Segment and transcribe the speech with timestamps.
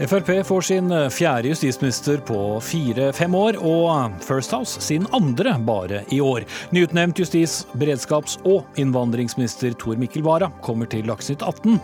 [0.00, 6.22] Frp får sin fjerde justisminister på fire-fem år, og First House sin andre bare i
[6.24, 6.46] år.
[6.72, 11.76] Nyutnevnt justis-, beredskaps- og innvandringsminister Tor Mikkel Wara kommer til Dagsnytt 18.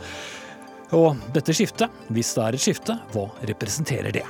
[0.97, 4.25] Og dette skiftet, hvis det er et skifte, hva representerer det?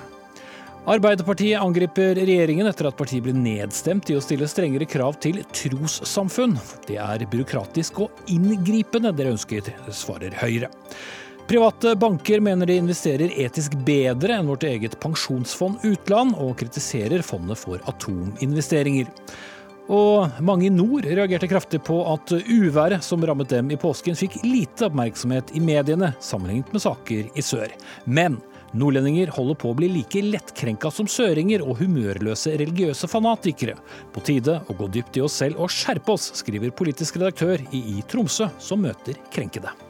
[0.90, 6.58] Arbeiderpartiet angriper regjeringen etter at partiet ble nedstemt i å stille strengere krav til trossamfunn.
[6.90, 10.72] Det er byråkratisk og inngripende dere ønsker, svarer Høyre.
[11.46, 17.60] Private banker mener de investerer etisk bedre enn vårt eget pensjonsfond utland, og kritiserer fondet
[17.60, 19.06] for atominvesteringer.
[19.86, 24.40] Og mange i nord reagerte kraftig på at uværet som rammet dem i påsken, fikk
[24.42, 27.70] lite oppmerksomhet i mediene sammenlignet med saker i sør.
[28.10, 28.40] Men
[28.74, 33.78] nordlendinger holder på å bli like lettkrenka som søringer og humørløse religiøse fanatikere.
[34.10, 37.86] På tide å gå dypt i oss selv og skjerpe oss, skriver politisk redaktør i
[38.00, 39.85] I Tromsø, som møter krenkede.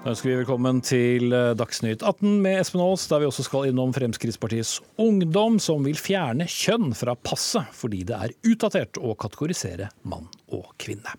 [0.00, 3.66] Da ønsker vi velkommen til eh, Dagsnytt 18 med Espen Aas, der vi også skal
[3.68, 9.90] innom Fremskrittspartiets Ungdom, som vil fjerne kjønn fra passet fordi det er utdatert å kategorisere
[10.08, 10.24] mann
[10.56, 11.12] og kvinne.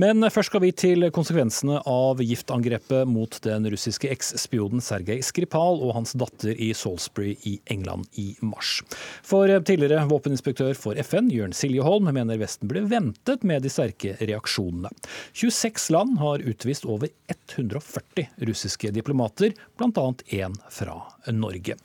[0.00, 5.94] Men først skal vi til konsekvensene av giftangrepet mot den russiske eks-spionen Sergej Skripal og
[5.94, 8.80] hans datter i Salisbury i England i mars.
[9.22, 14.90] For tidligere våpeninspektør for FN, Jørn Siljeholm, mener Vesten ble ventet med de sterke reaksjonene.
[15.30, 20.08] 26 land har utvist over 140 russiske diplomater, bl.a.
[20.34, 20.98] én fra
[21.32, 21.76] Norge.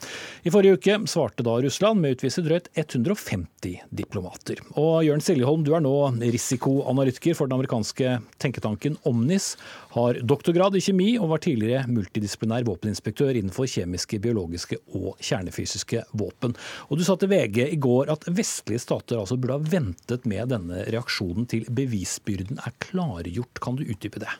[0.43, 4.61] I forrige uke svarte da Russland med å utvise drøyt 150 diplomater.
[4.79, 9.53] Og Jørn Siljeholm, du er nå risikoanalytiker for den amerikanske tenketanken Omnis,
[9.95, 16.55] har doktorgrad i kjemi og var tidligere multidisiplinær våpeninspektør innenfor kjemiske, biologiske og kjernefysiske våpen.
[16.89, 20.51] Og Du sa til VG i går at vestlige stater altså burde ha ventet med
[20.51, 23.61] denne reaksjonen til bevisbyrden er klargjort.
[23.63, 24.31] Kan du utdype det?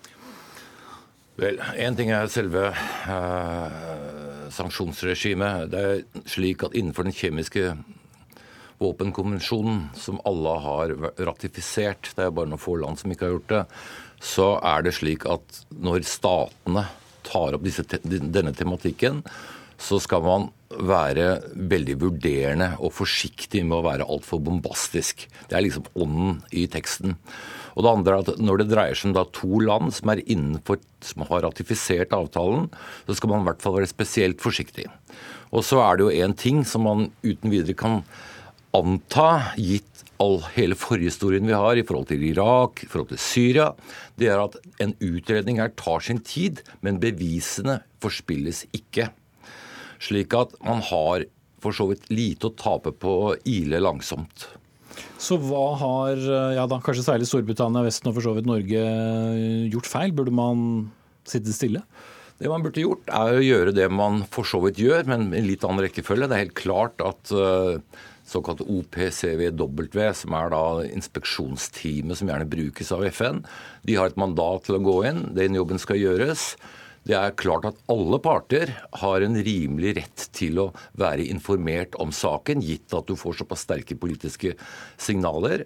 [1.40, 5.69] Vel, Én ting er selve uh, sanksjonsregimet.
[5.71, 7.73] Det er slik at innenfor den kjemiske
[8.79, 10.93] våpenkonvensjonen, som alle har
[11.27, 13.63] ratifisert, det er bare noen få land som ikke har gjort det,
[14.23, 16.85] så er det slik at når statene
[17.27, 19.21] tar opp disse, denne tematikken,
[19.79, 25.25] så skal man være veldig vurderende og forsiktig med å være altfor bombastisk.
[25.47, 27.16] Det er liksom ånden i teksten.
[27.79, 30.81] Og det andre er at Når det dreier seg om to land som er innenfor,
[31.00, 32.67] som har ratifisert avtalen,
[33.07, 34.90] så skal man i hvert fall være spesielt forsiktig.
[35.56, 38.03] Og så er det jo én ting som man uten videre kan
[38.75, 43.69] anta, gitt all hele forhistorien vi har i forhold til Irak, i forhold til Syria,
[44.19, 49.07] det er at en utredning her tar sin tid, men bevisene forspilles ikke.
[50.03, 51.23] Slik at man har
[51.63, 54.50] for så vidt lite å tape på å ile langsomt.
[55.21, 56.21] Så hva har
[56.55, 58.85] ja da, kanskje særlig Storbritannia, Vesten og for så vidt Norge
[59.73, 60.15] gjort feil?
[60.15, 60.63] Burde man
[61.27, 61.83] sitte stille?
[62.39, 65.43] Det man burde gjort, er å gjøre det man for så vidt gjør, men i
[65.43, 66.29] litt annen rekkefølge.
[66.29, 67.81] Det er helt klart at uh,
[68.29, 73.41] såkalt OPCVW, som er da inspeksjonsteamet som gjerne brukes av FN.
[73.83, 75.25] De har et mandat til å gå inn.
[75.35, 76.53] Den jobben skal gjøres.
[77.07, 78.71] Det er klart at alle parter
[79.01, 80.67] har en rimelig rett til å
[80.99, 84.55] være informert om saken, gitt at du får såpass sterke politiske
[84.99, 85.65] signaler.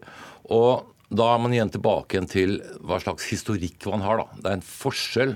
[0.53, 2.51] Og da er man igjen tilbake igjen til
[2.81, 4.16] hva slags historikk man har.
[4.21, 4.25] da.
[4.39, 5.33] Det er en forskjell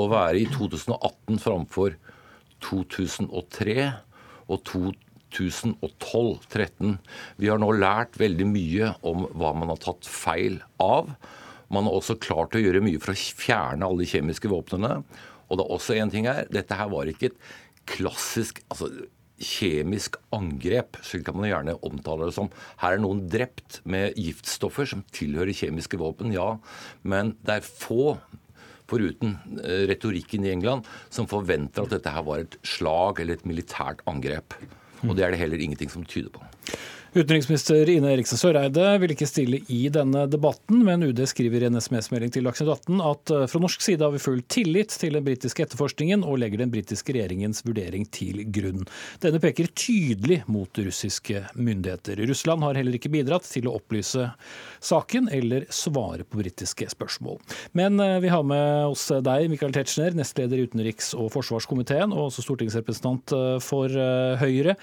[0.00, 1.90] å være i 2018 framfor
[2.64, 3.76] 2003
[4.50, 6.98] og 2012-13.
[7.40, 11.04] Vi har nå lært veldig mye om hva man har tatt feil av.
[11.70, 15.00] Man har også klart å gjøre mye for å fjerne alle de kjemiske våpnene.
[15.50, 17.40] Og det er også en ting her, dette her var ikke et
[17.90, 18.90] klassisk altså,
[19.40, 22.50] kjemisk angrep, slik kan man gjerne omtale det som.
[22.82, 26.52] Her er noen drept med giftstoffer som tilhører kjemiske våpen, ja.
[27.02, 28.18] Men det er få
[28.90, 33.48] foruten eh, retorikken i England, som forventer at dette her var et slag eller et
[33.48, 34.58] militært angrep.
[35.06, 36.44] Og det er det heller ingenting som tyder på.
[37.10, 41.80] Utenriksminister Ine Eriksen Søreide vil ikke stille i denne debatten, men UD skriver i en
[41.80, 45.24] SMS-melding til Dagsnytt 18 at eh, fra norsk side har vi full tillit til den
[45.26, 48.86] britiske etterforskningen og legger den britiske regjeringens vurdering til grunn.
[49.24, 52.22] Denne peker tydelig mot russiske myndigheter.
[52.30, 54.28] Russland har heller ikke bidratt til å opplyse
[54.78, 57.40] saken eller svare på britiske spørsmål.
[57.74, 62.28] Men eh, vi har med oss deg, Michael Tetzschner, nestleder i utenriks- og forsvarskomiteen og
[62.28, 63.98] også stortingsrepresentant eh, for
[64.38, 64.78] Høyre.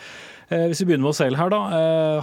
[0.48, 1.58] Hvis vi begynner med oss selv her, da.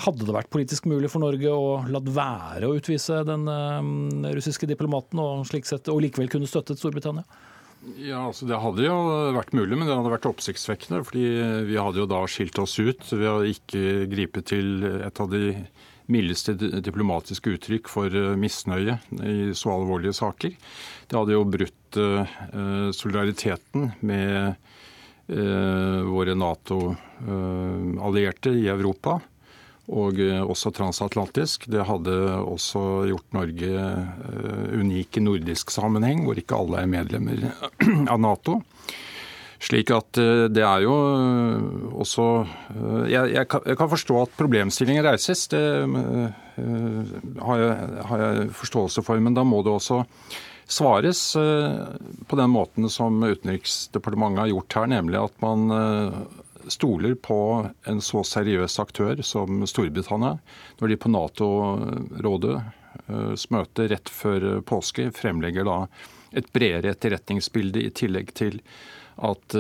[0.00, 4.69] Hadde det vært politisk mulig for Norge å latt være å utvise den um, russiske
[4.71, 7.26] diplomaten, og, sett, og likevel kunne støttet Storbritannia?
[8.00, 8.97] Ja, altså Det hadde jo
[9.37, 11.03] vært mulig, men det hadde vært oppsiktsvekkende.
[11.05, 11.26] fordi
[11.69, 15.53] vi hadde jo da skilt oss ut ved å ikke gripe til et av de
[16.09, 20.56] mildeste diplomatiske uttrykk for misnøye i så alvorlige saker.
[21.09, 22.00] Det hadde jo brutt
[22.97, 24.56] solidariteten med
[25.25, 29.15] våre Nato-allierte i Europa
[29.88, 31.65] og også transatlantisk.
[31.73, 33.71] Det hadde også gjort Norge
[34.76, 37.38] unik i nordisk sammenheng, hvor ikke alle er medlemmer
[38.12, 38.61] av Nato.
[39.65, 45.05] Slik at eh, det er jo eh, også eh, Jeg, jeg kan, forstå at problemstillingen
[45.06, 45.47] reises.
[45.53, 45.62] Det
[46.55, 47.77] har jeg,
[48.11, 49.23] har jeg, forståelse for.
[49.23, 50.03] Men da må det også
[50.66, 51.37] svares
[52.26, 55.61] på den måten som Utenriksdepartementet har gjort her, nemlig at man
[56.72, 60.38] stoler på en så seriøs aktør som Storbritannia,
[60.81, 65.87] når de på Nato-rådets møte rett før påske fremlegger da
[66.34, 68.60] et bredere etterretningsbilde i tillegg til
[69.22, 69.55] at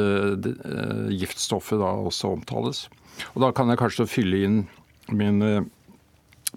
[1.14, 2.88] giftstoffet da også omtales.
[3.34, 4.58] Og Da kan jeg kanskje fylle inn
[5.12, 5.38] min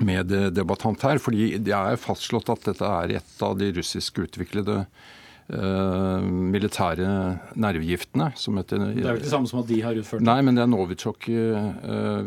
[0.03, 6.19] meddebattant her, fordi det er fastslått at dette er et av de russisk utviklede uh,
[6.21, 7.07] militære
[7.57, 8.31] nervegiftene.
[8.37, 10.27] Som heter, det er vel ikke det samme som at de har utført det?
[10.29, 11.29] Nei, men det er Novichok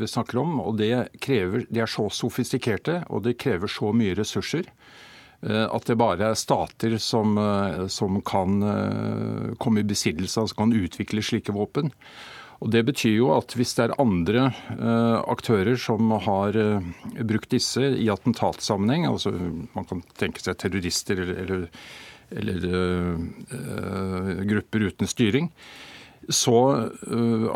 [0.01, 0.59] vi snakker om.
[0.65, 4.71] Og det krever, de er så sofistikerte, og det krever så mye ressurser
[5.41, 10.51] Eh, at det bare er stater som, eh, som kan eh, komme i besittelse av,
[10.51, 11.93] som kan utvikle slike våpen.
[12.61, 14.51] Og Det betyr jo at hvis det er andre
[15.33, 16.53] aktører som har
[17.25, 21.63] brukt disse i attentatsammenheng, altså man kan tenke seg terrorister eller, eller,
[22.37, 22.61] eller
[24.53, 25.49] grupper uten styring,
[26.29, 26.85] så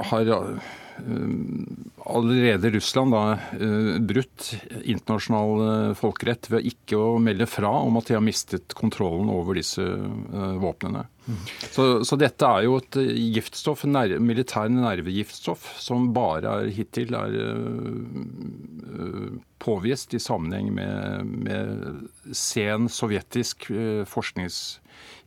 [0.08, 0.24] har
[2.04, 4.54] allerede Russland da eh, brutt
[4.84, 9.58] internasjonal eh, folkerett ved ikke å melde fra om at de har mistet kontrollen over
[9.58, 11.06] disse våpnene.
[11.72, 12.98] Så, så, dette er jo et
[13.34, 17.38] giftstoff, nær, militær nervegiftstoff, som bare er, hittil er
[19.64, 23.70] påvist i sammenheng med, med sen sovjetisk
[24.10, 24.60] forsknings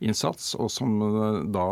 [0.04, 1.66] innsats, og som eh, da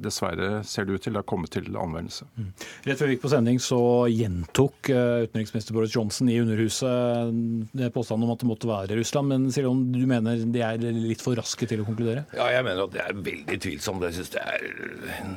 [0.00, 2.26] dessverre ser det ut til har kommet til anvendelse.
[2.38, 2.48] Mm.
[2.86, 7.92] Rett før vi gikk på sending så gjentok eh, utenriksminister Boris Johnson i Underhuset eh,
[7.92, 9.32] påstanden om at det måtte være Russland.
[9.32, 12.24] Men Siljon, du mener de er litt for raske til å konkludere?
[12.36, 14.08] Ja, jeg mener at det er veldig tvilsomt.
[14.08, 14.44] Jeg syns det,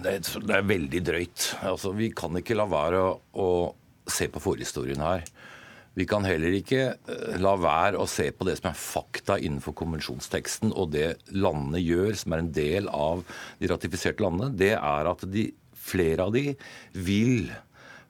[0.06, 1.50] det, det, er veldig drøyt.
[1.68, 3.50] Altså, Vi kan ikke la være å, å
[4.10, 5.28] se på forhistorien her.
[5.94, 9.76] Vi kan heller ikke eh, la være å se på det som er fakta innenfor
[9.78, 13.22] konvensjonsteksten, og det landene gjør, som er en del av
[13.60, 14.56] de ratifiserte landene.
[14.58, 16.56] Det er at de, flere av de
[16.98, 17.52] vil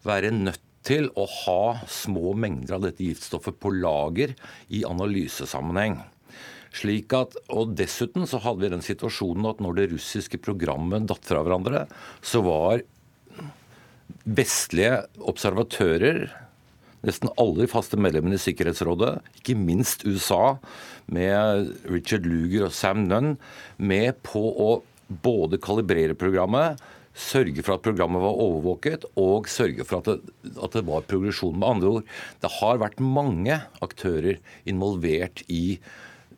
[0.07, 4.33] være nødt til å ha små mengder av dette giftstoffet på lager
[4.71, 6.01] i analysesammenheng.
[6.73, 11.23] Slik at, og Dessuten så hadde vi den situasjonen at når det russiske programmet datt
[11.27, 11.85] fra hverandre,
[12.25, 12.83] så var
[14.23, 16.25] vestlige observatører
[17.07, 20.57] nesten alle de faste medlemmene i Sikkerhetsrådet, ikke minst USA,
[21.11, 23.35] med Richard Luger og Sam Nunn,
[23.77, 24.69] med på å
[25.23, 26.79] både kalibrere programmet,
[27.13, 31.59] sørge for at programmet var overvåket, og sørge for at det, at det var progresjon.
[31.59, 32.07] Med andre ord,
[32.41, 34.39] det har vært mange aktører
[34.69, 35.77] involvert i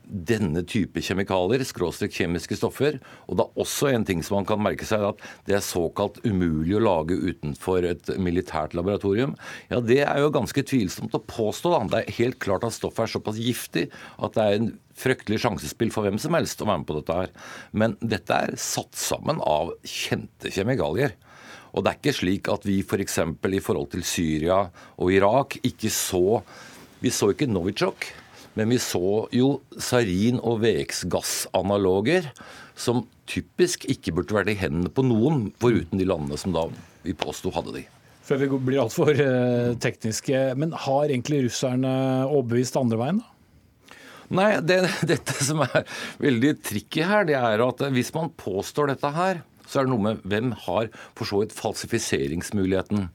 [0.06, 3.00] denne type kjemikalier, skråstrek kjemiske stoffer.
[3.28, 6.22] Og det er også en ting som man kan merke seg, at det er såkalt
[6.26, 9.36] umulig å lage utenfor et militært laboratorium.
[9.72, 11.74] Ja, det er jo ganske tvilsomt å påstå.
[11.74, 11.84] da.
[11.92, 15.92] Det er helt klart at stoffet er såpass giftig at det er en fryktelig sjansespill
[15.92, 17.32] for hvem som helst å være med på dette her.
[17.76, 21.18] Men dette er satt sammen av kjente kjemikalier.
[21.76, 23.20] Og det er ikke slik at vi f.eks.
[23.42, 24.62] For i forhold til Syria
[24.96, 26.42] og Irak ikke så
[27.04, 28.08] Vi så ikke Novichok.
[28.56, 32.30] Men vi så jo sarin- og VX-gassanaloger
[32.76, 36.68] som typisk ikke burde vært i hendene på noen, foruten de landene som da
[37.06, 37.86] vi påsto hadde de.
[38.26, 41.92] Før vi blir altfor uh, tekniske, men har egentlig russerne
[42.26, 43.32] overbevist andre veien, da?
[44.34, 44.80] Nei, det,
[45.12, 45.84] dette som er
[46.24, 50.06] veldig tricky her, det er at hvis man påstår dette her, så er det noe
[50.08, 53.08] med hvem har for så vidt falsifiseringsmuligheten.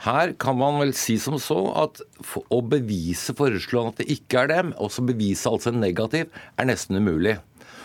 [0.00, 2.00] Her kan man vel si som så at
[2.48, 6.96] å bevise for at det ikke er dem, også bevise altså en negativ, er nesten
[6.96, 7.36] umulig.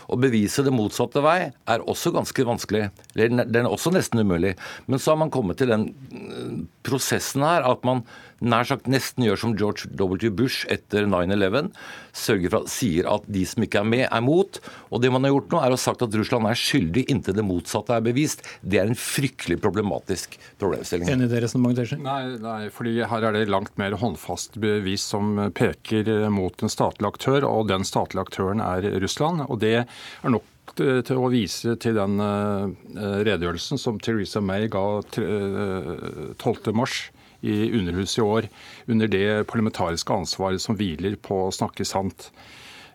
[0.05, 2.87] Å bevise det motsatte vei er også ganske vanskelig.
[3.17, 4.53] Den er også nesten umulig.
[4.85, 8.03] Men så har man kommet til den eh, prosessen her at man
[8.45, 10.29] nær sagt nesten gjør som George W.
[10.33, 11.71] Bush etter 9-11.
[12.15, 14.59] Sørger for at sier at de som ikke er med, er mot.
[14.91, 17.45] Og det man har gjort nå, er å sagt at Russland er skyldig inntil det
[17.45, 18.45] motsatte er bevist.
[18.61, 21.11] Det er en fryktelig problematisk problemstilling.
[21.11, 21.95] Enig i det resonnementet?
[22.01, 27.11] Nei, nei, fordi her er det langt mer håndfast bevis som peker mot en statlig
[27.11, 29.47] aktør, og den statlige aktøren er Russland.
[29.49, 35.01] Og det er nok til å vise til den uh, redegjørelsen som Theresa May ga
[35.05, 38.49] 12.3 i Underhuset i år,
[38.87, 42.29] under det parlamentariske ansvaret som hviler på å snakke sant.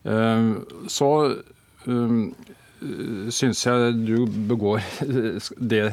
[0.01, 1.11] Så
[3.37, 4.17] syns jeg du
[4.49, 4.81] begår
[5.75, 5.85] det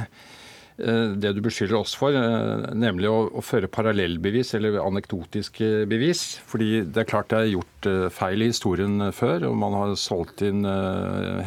[0.77, 6.37] Eh, det du beskylder oss for, eh, nemlig å, å føre parallellbevis eller anekdotiske bevis.
[6.45, 9.95] Fordi det er klart det er gjort eh, feil i historien før, og man har
[9.97, 10.61] solgt inn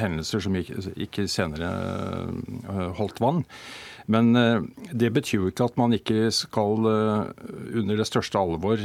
[0.01, 1.71] hendelser som ikke, ikke senere
[2.99, 3.45] holdt vann.
[4.11, 4.35] Men
[4.91, 8.83] det betyr jo ikke at man ikke skal under det største alvor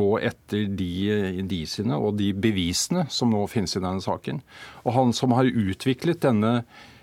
[0.00, 0.90] gå etter de
[1.38, 4.42] indisiene og de bevisene som nå finnes i denne saken.
[4.82, 6.58] Og han som har utviklet denne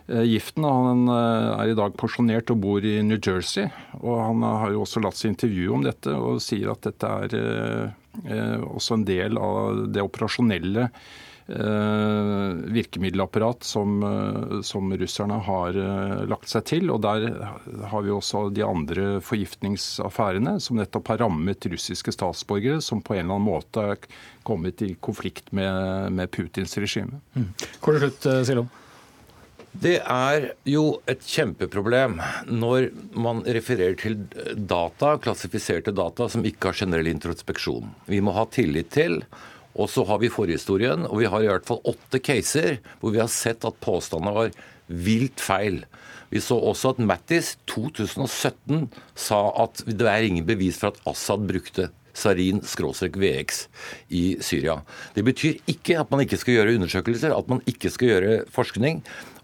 [0.07, 0.65] Eh, giften.
[0.67, 3.69] Han eh, er i dag pensjonert og bor i New Jersey.
[4.01, 7.35] og Han har jo også latt seg intervjue om dette og sier at dette er
[7.39, 10.89] eh, også en del av det operasjonelle
[11.43, 13.97] virkemiddelapparat som,
[14.63, 15.75] som, russerne har
[16.29, 16.91] lagt seg til.
[16.93, 17.25] Og der
[17.91, 23.25] har vi også de andre forgiftningsaffærene som nettopp har rammet russiske statsborgere som på en
[23.25, 24.07] eller annen måte er
[24.47, 27.19] kommet i konflikt med, med Putins regime.
[27.35, 27.51] Mm.
[27.83, 28.71] Kort til slutt, Silom.
[29.73, 34.19] Det er jo et kjempeproblem når man refererer til
[34.53, 37.89] data, klassifiserte data som ikke har generell introspeksjon.
[38.05, 39.23] Vi må ha tillit til.
[39.74, 43.22] Og så har vi forhistorien, og vi har i hvert fall åtte caser hvor vi
[43.22, 44.53] har sett at påstandene var
[44.88, 45.84] vilt feil.
[46.34, 51.46] Vi så også at Mattis 2017 sa at det er ingen bevis for at Assad
[51.50, 53.68] brukte sarin-VX
[54.13, 54.80] i Syria.
[55.15, 59.01] Det betyr ikke at man ikke skal gjøre undersøkelser, at man ikke skal gjøre forskning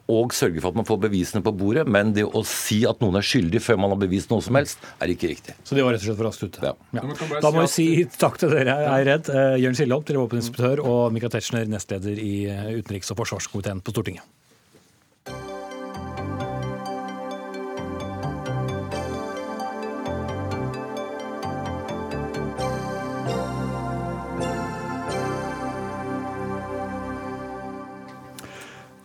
[0.10, 1.86] og sørge for at man får bevisene på bordet.
[1.90, 4.82] Men det å si at noen er skyldig før man har bevist noe som helst,
[5.00, 5.56] er ikke riktig.
[5.64, 6.66] Så det var rett og slett for raskt ute?
[6.66, 6.74] Ja.
[6.98, 7.06] Ja.
[7.44, 7.88] Da må vi si
[8.18, 9.32] takk til dere, jeg er redd.
[9.34, 13.94] Uh, Jørn Sillopp, til våpeninspektør, og Mikael Tetzschner, nestleder i eh, utenriks- og forsvarskomiteen på
[13.94, 14.26] Stortinget.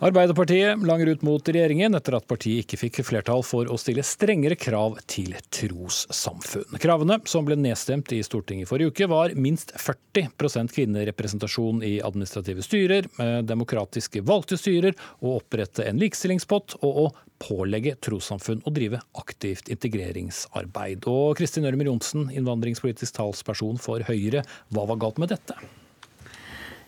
[0.05, 4.53] Arbeiderpartiet langer ut mot regjeringen etter at partiet ikke fikk flertall for å stille strengere
[4.53, 6.75] krav til trossamfunn.
[6.77, 13.07] Kravene, som ble nedstemt i Stortinget forrige uke, var minst 40% kvinnerepresentasjon i administrative styrer,
[13.49, 14.93] demokratiske valgte styrer,
[15.25, 17.07] å opprette en likestillingspott og å
[17.41, 21.09] pålegge trossamfunn å drive aktivt integreringsarbeid.
[21.09, 25.57] Og Kristin Ørmer Johnsen, innvandringspolitisk talsperson for Høyre, hva var galt med dette?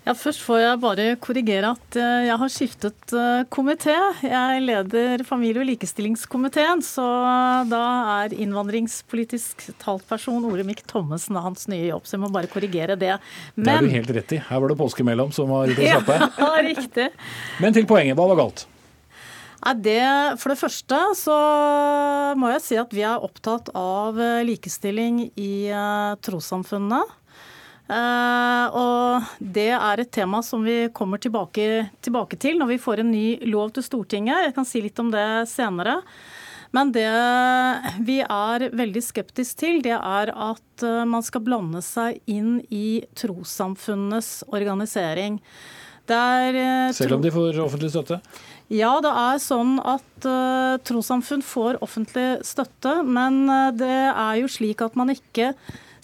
[0.08, 3.96] Ja, Først får jeg bare korrigere at eh, jeg har skiftet eh, komité.
[4.24, 7.04] Jeg leder familie- og likestillingskomiteen, så
[7.68, 7.82] da
[8.22, 12.08] er innvandringspolitisk talsperson Olemic Thommessen hans nye jobb.
[12.08, 13.18] Så jeg må bare korrigere det.
[13.58, 14.42] Men, det er du helt rett i.
[14.48, 16.32] Her var det påske mellom som var ute og slappe.
[16.40, 17.12] Ja, riktig.
[17.60, 18.16] Men til poenget.
[18.16, 18.64] Hva var galt?
[19.84, 20.00] Det,
[20.40, 21.38] for det første så
[22.40, 25.54] må jeg si at vi er opptatt av eh, likestilling i
[26.24, 27.04] trossamfunnene.
[27.88, 33.00] Uh, og det er et tema som vi kommer tilbake, tilbake, til når vi får
[33.00, 34.50] en ny lov til Stortinget.
[34.50, 36.02] Jeg kan si litt om det senere.
[36.76, 37.08] Men det
[38.04, 43.00] vi er veldig skeptisk til, det er at uh, man skal blande seg inn i
[43.16, 45.40] trossamfunnenes organisering.
[46.12, 48.20] Der, uh, Selv om de får offentlig støtte?
[48.68, 53.46] Ja, det er sånn at uh, trossamfunn får offentlig støtte, men
[53.80, 55.54] det er jo slik at man ikke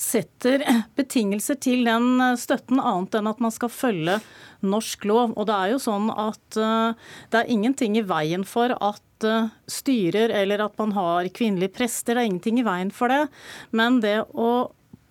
[0.03, 0.63] setter
[0.98, 4.15] betingelser til den eh, støtten, annet enn at man skal følge
[4.63, 5.27] norsk lov.
[5.38, 6.91] Og det er jo sånn at eh,
[7.33, 12.13] det er ingenting i veien for at eh, styrer eller at man har kvinnelige prester,
[12.15, 13.24] det er ingenting i veien for det.
[13.75, 14.51] Men det å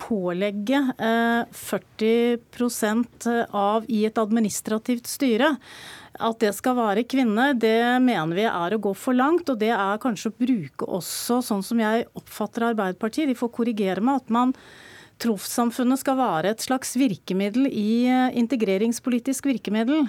[0.03, 5.57] pålegge 40% av i et administrativt styre
[6.21, 9.49] at det skal være kvinne, det mener vi er å gå for langt.
[9.49, 14.05] Og det er kanskje å bruke også, sånn som jeg oppfatter Arbeiderpartiet, de får korrigere
[14.05, 14.57] meg, at man
[15.23, 20.09] trossamfunnet skal være et slags virkemiddel i eh, integreringspolitisk virkemiddel.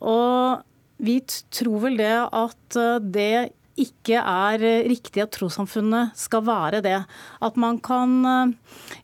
[0.00, 0.60] Og
[1.00, 1.16] vi
[1.54, 3.34] tror vel det at eh, det
[3.80, 6.98] ikke er eh, riktig at trossamfunnet skal være det.
[7.40, 8.54] At man kan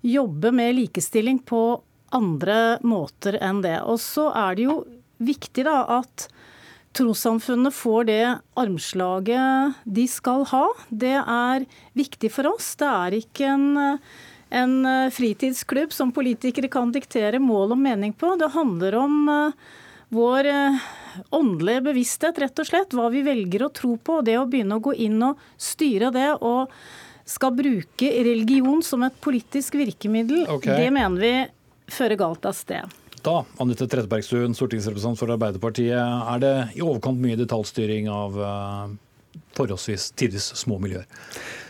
[0.05, 1.62] jobbe med likestilling på
[2.17, 3.79] andre måter enn det.
[3.83, 4.81] Og så er det jo
[5.25, 6.29] viktig da at
[6.97, 8.25] trossamfunnet får det
[8.59, 10.65] armslaget de skal ha.
[10.88, 11.67] Det er
[11.99, 12.75] viktig for oss.
[12.81, 13.67] Det er ikke en,
[14.50, 14.76] en
[15.15, 18.35] fritidsklubb som politikere kan diktere mål og mening på.
[18.41, 19.67] Det handler om eh,
[20.17, 20.85] vår eh,
[21.37, 22.97] åndelige bevissthet, rett og slett.
[22.97, 24.23] Hva vi velger å tro på.
[24.26, 26.31] Det å begynne å gå inn og styre det.
[26.41, 26.73] og
[27.26, 30.76] skal bruke religion som et politisk virkemiddel, okay.
[30.79, 31.33] det mener vi
[31.91, 32.93] fører galt av sted
[33.26, 35.97] da, Anette Trettebergstuen, stortingsrepresentant for Arbeiderpartiet.
[35.99, 38.88] Er det i overkant mye detaljstyring av uh,
[39.59, 41.09] forholdsvis tidvis små miljøer?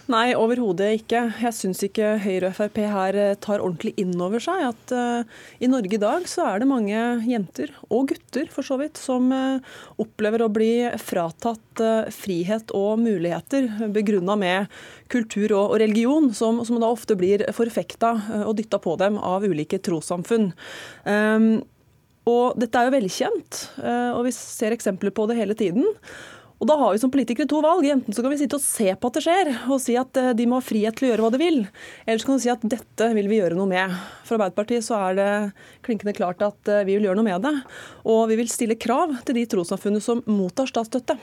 [0.06, 1.20] Nei, overhodet ikke.
[1.42, 5.40] Jeg syns ikke Høyre og Frp her eh, tar ordentlig inn over seg at uh,
[5.58, 9.32] i Norge i dag så er det mange jenter, og gutter for så vidt, som
[9.34, 9.58] uh,
[9.98, 14.76] opplever å bli fratatt uh, frihet og muligheter begrunna med
[15.10, 18.12] kultur og, og religion, som, som, da ofte blir forfekta
[18.44, 20.52] og dytta på dem av ulike trossamfunn.
[21.02, 21.50] Um,
[22.30, 25.84] og dette er jo velkjent, og vi ser eksempler på det hele tiden.
[26.56, 27.84] Og da har vi som politikere to valg.
[27.90, 30.32] Enten så kan vi sitte og se på at det skjer, og si at eh,
[30.36, 31.58] de må ha frihet til å gjøre hva de vil.
[32.06, 33.96] Eller så kan vi si at dette vil vi gjøre noe med.
[34.24, 35.30] For Arbeiderpartiet så er det
[35.86, 37.54] klinkende klart at eh, vi vil gjøre noe med det.
[38.08, 41.18] Og vi vil stille krav til de trossamfunnene som mottar statsstøtte.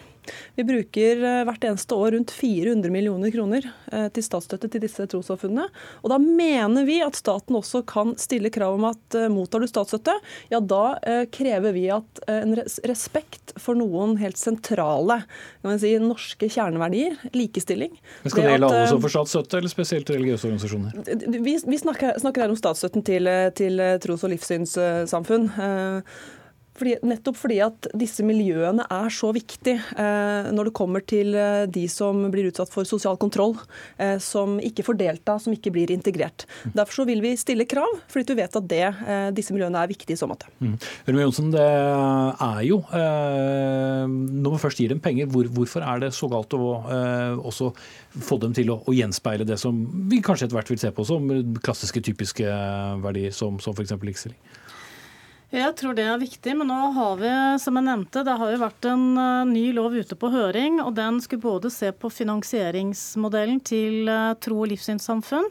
[0.56, 5.06] Vi bruker eh, hvert eneste år rundt 400 millioner kroner eh, til statsstøtte til disse
[5.10, 5.68] trossamfunnene.
[6.04, 9.70] Og da mener vi at staten også kan stille krav om at eh, mottar du
[9.70, 10.16] statsstøtte,
[10.52, 10.84] ja da
[11.34, 12.54] krever vi at en
[12.88, 15.20] respekt for noen helt sentrale
[15.82, 20.50] si, norske kjerneverdier, likestilling Men Skal det gjelde alle som får statsstøtte, eller spesielt religiøse
[20.50, 21.42] organisasjoner?
[21.44, 25.50] Vi, vi snakker, snakker, her om statsstøtten til, til tros- og livssynssamfunn.
[26.78, 31.66] Fordi, nettopp fordi at disse miljøene er så viktige eh, når det kommer til eh,
[31.70, 33.54] de som blir utsatt for sosial kontroll,
[34.02, 36.48] eh, som ikke får delta, som ikke blir integrert.
[36.74, 39.92] Derfor så vil vi stille krav, fordi vi vet at det, eh, disse miljøene er
[39.92, 40.50] viktige i så måte.
[40.64, 40.76] Mm.
[41.24, 46.14] Jonsen, det er jo, eh, Når man først gir dem penger, hvor, hvorfor er det
[46.14, 47.70] så galt å eh, også
[48.24, 49.78] få dem til å, å, gjenspeile det som
[50.10, 51.30] vi kanskje etter hvert vil se på som
[51.64, 52.50] klassiske, typiske
[53.04, 53.96] verdier, som, som f.eks.
[54.02, 54.42] likestilling?
[55.54, 57.30] Jeg tror det er viktig, men nå har vi,
[57.62, 60.80] som jeg nevnte, det har jo vært en uh, ny lov ute på høring.
[60.82, 65.46] og Den skulle både se på finansieringsmodellen til uh, tro- og livssynssamfunn,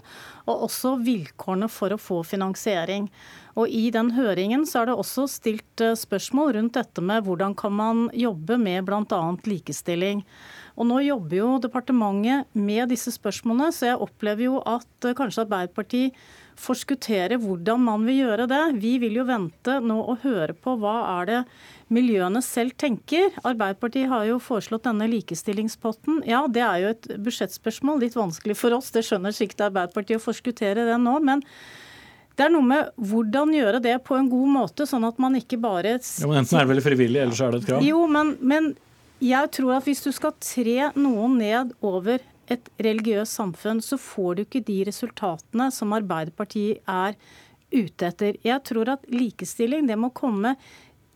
[0.50, 3.06] og også vilkårene for å få finansiering.
[3.54, 7.54] Og I den høringen så er det også stilt uh, spørsmål rundt dette med hvordan
[7.54, 9.22] kan man jobbe med bl.a.
[9.46, 10.26] likestilling.
[10.74, 16.24] Og Nå jobber jo departementet med disse spørsmålene, så jeg opplever jo at kanskje Arbeiderpartiet
[16.62, 18.62] forskuttere hvordan man vil gjøre det.
[18.82, 21.40] Vi vil jo vente nå og høre på hva er det
[21.92, 23.34] miljøene selv tenker.
[23.44, 26.22] Arbeiderpartiet har jo foreslått denne likestillingspotten.
[26.28, 28.92] Ja, det er jo et budsjettspørsmål, litt vanskelig for oss.
[28.94, 31.18] Det skjønner sikkert Arbeiderpartiet å forskuttere det nå.
[31.20, 31.44] men
[32.32, 35.58] det er noe med hvordan gjøre det på en god måte, sånn at man ikke
[35.60, 37.84] bare ja, men Enten er det vel frivillig, eller så er det et krav?
[37.84, 38.70] Jo, men, men
[39.22, 44.34] jeg tror at hvis du skal tre noen ned over et religiøst samfunn, så får
[44.34, 47.16] du ikke de resultatene som Arbeiderpartiet er
[47.72, 48.36] ute etter.
[48.44, 50.56] Jeg tror at likestilling det må komme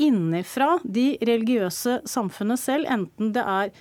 [0.03, 3.73] innenfra de religiøse samfunnene selv, enten det er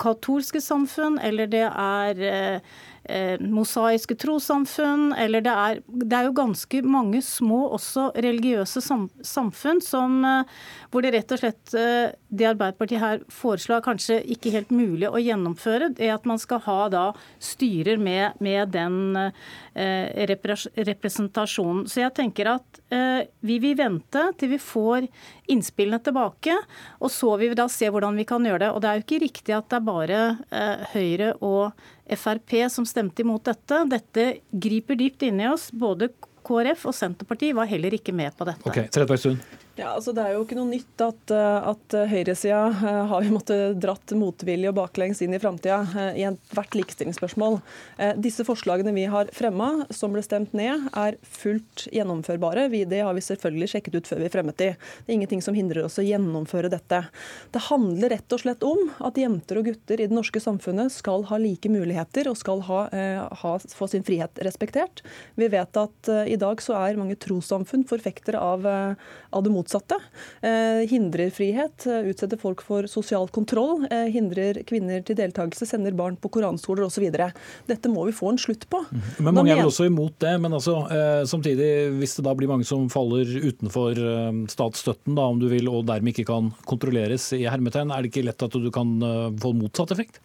[0.00, 2.72] katolske samfunn eller det er eh,
[3.04, 9.06] eh, mosaiske trossamfunn, eller det er, det er jo ganske mange små også religiøse sam,
[9.22, 10.58] samfunn som, eh,
[10.94, 15.18] hvor det rett og slett eh, det Arbeiderpartiet her foreslår, kanskje ikke helt mulig å
[15.18, 17.04] gjennomføre, er at man skal ha da
[17.42, 20.22] styrer med, med den eh,
[20.86, 21.88] representasjonen.
[21.90, 25.08] Så jeg tenker at eh, vi vil vente til vi får
[25.50, 26.54] innspillene tilbake,
[27.02, 28.70] og så vil vi da se hvordan vi kan gjøre det.
[28.70, 30.22] Og det er jo ikke riktig at det er bare
[30.54, 33.82] eh, Høyre og Frp som stemte imot dette.
[33.90, 35.72] Dette griper dypt inn i oss.
[35.74, 36.12] Både
[36.44, 38.62] KrF og Senterpartiet var heller ikke med på dette.
[38.68, 39.63] Ok, Trettebergstuen.
[39.74, 43.80] Ja, altså Det er jo ikke noe nytt at, eh, at høyresida har har måttet
[43.82, 47.58] dratt motvillig og baklengs inn i framtida eh, i ethvert likestillingsspørsmål.
[48.22, 52.68] Disse forslagene vi har fremma, som ble stemt ned, er fullt gjennomførbare.
[52.70, 54.70] Det har vi selvfølgelig sjekket ut før vi fremmet de.
[54.74, 57.02] Det er ingenting som hindrer oss å gjennomføre dette.
[57.54, 61.26] Det handler rett og slett om at jenter og gutter i det norske samfunnet skal
[61.30, 62.80] ha like muligheter og skal ha,
[63.42, 65.02] ha, få sin frihet respektert.
[65.34, 69.96] Vi vet at i dag så er mange trossamfunn forfektere av, av det motsatte motsatte.
[70.42, 75.92] Eh, hindrer frihet, eh, utsetter folk for sosial kontroll, eh, hindrer kvinner til deltakelse, sender
[75.92, 77.10] barn på koranskoler osv.
[77.66, 78.84] Dette må vi få en slutt på.
[78.90, 79.24] Mhm.
[79.24, 80.40] Men Mange er vel også imot det.
[80.40, 80.86] Men altså,
[81.26, 83.94] samtidig, hvis det da blir mange som faller utenfor
[84.48, 88.26] statsstøtten, da, om du vil, og dermed ikke kan kontrolleres i hermetegn, er det ikke
[88.26, 89.00] lett at du kan
[89.38, 90.20] få motsatt effekt?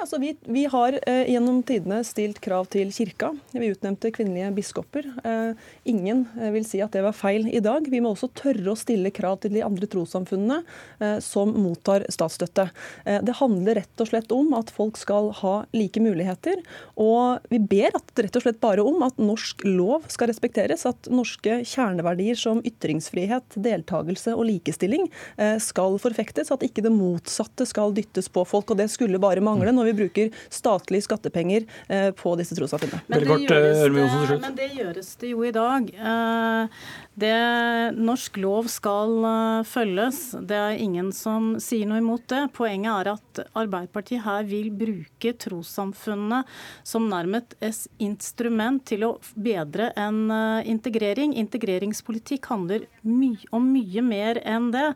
[0.00, 3.34] Altså, vi, vi, har eh, gjennom tidene stilt krav til kirka.
[3.52, 5.04] Vi utnevnte kvinnelige biskoper.
[5.28, 5.58] Eh,
[5.92, 7.84] ingen eh, vil si at det var feil i dag.
[7.84, 10.62] Vi må også tørre å stille krav til de andre trossamfunnene
[11.04, 12.70] eh, som mottar statsstøtte.
[13.04, 16.64] Eh, det handler rett og slett om at folk skal ha like muligheter.
[16.96, 20.86] Og vi ber rett og slett bare om at norsk lov skal respekteres.
[20.88, 26.54] At norske kjerneverdier som ytringsfrihet, deltakelse og likestilling eh, skal forfektes.
[26.56, 28.72] At ikke det motsatte skal dyttes på folk.
[28.72, 29.76] Og det skulle bare mangle.
[29.76, 31.66] når vi når vi bruker statlige skattepenger
[32.16, 33.02] på disse trossamfunnene.
[33.10, 33.26] Men,
[34.40, 35.90] men det gjøres det jo i dag.
[37.20, 37.34] Det,
[37.98, 39.26] norsk lov skal
[39.68, 40.20] følges.
[40.46, 42.46] Det er ingen som sier noe imot det.
[42.56, 46.42] Poenget er at Arbeiderpartiet her vil bruke trossamfunnene
[46.86, 50.30] som nærmest et instrument til å bedre en
[50.68, 51.34] integrering.
[51.40, 54.88] Integreringspolitikk handler my om mye mer enn det.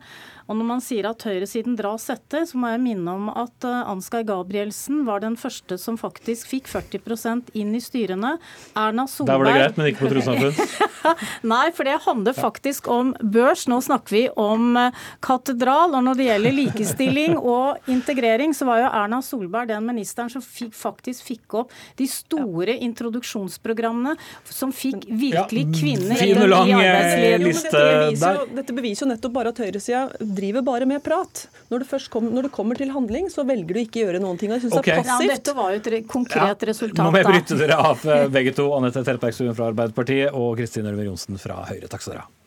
[0.45, 3.81] Og når man sier at høyresiden dras etter, så må jeg minne om at uh,
[3.89, 8.35] Ansgar Gabrielsen var den første som faktisk fikk 40% inn i styrene.
[8.77, 10.91] Erna Solberg Der var det greit, men ikke på trossamfunn?
[11.53, 13.65] Nei, for det handler faktisk om børs.
[13.71, 15.95] Nå snakker vi om uh, katedral.
[15.95, 20.43] Og når det gjelder likestilling og integrering, så var jo Erna Solberg den ministeren som
[20.43, 24.15] fikk, faktisk fikk opp de store introduksjonsprogrammene
[24.49, 27.45] som fikk virkelig kvinner ja, i arbeidslivet.
[27.55, 31.45] Dette, beviser jo, dette beviser jo nettopp bare at høyresida driver bare med prat.
[31.71, 34.21] Når det først kom, når det kommer til handling, så velger du ikke å gjøre
[34.23, 34.53] noen ting.
[34.53, 34.99] Jeg synes okay.
[34.99, 35.29] det er passivt.
[35.29, 36.69] Ja, dette var jo et konkret ja.
[36.71, 37.01] resultat.
[37.01, 38.67] Nå må jeg bryte dere av eh, begge to.
[38.75, 41.91] Anette Trettebergstuen fra Arbeiderpartiet og Kristine Ørmer Johnsen fra Høyre.
[41.91, 42.44] Takk skal dere ha.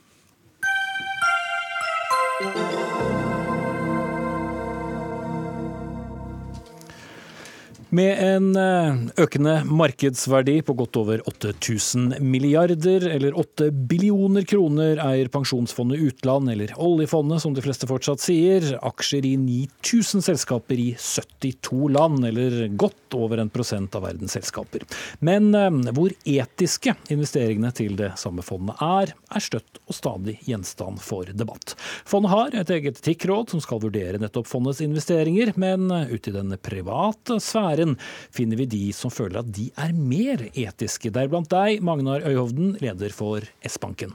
[7.88, 15.30] Med en eh, økende markedsverdi på godt over 8000 milliarder, eller 8 billioner kroner, eier
[15.32, 21.88] Pensjonsfondet utland, eller oljefondet som de fleste fortsatt sier, aksjer i 9000 selskaper i 72
[21.94, 24.84] land, eller godt over en prosent av verdens selskaper.
[25.24, 31.00] Men eh, hvor etiske investeringene til det samme fondet er, er støtt og stadig gjenstand
[31.00, 31.72] for debatt.
[32.04, 36.52] Fondet har et eget etikkråd som skal vurdere nettopp fondets investeringer, men ute i den
[36.60, 37.96] private sfære sfæren
[38.34, 41.10] finner vi de som føler at de er mer etiske.
[41.10, 44.14] Deriblant deg, Magnar Øyhovden, leder for S-banken.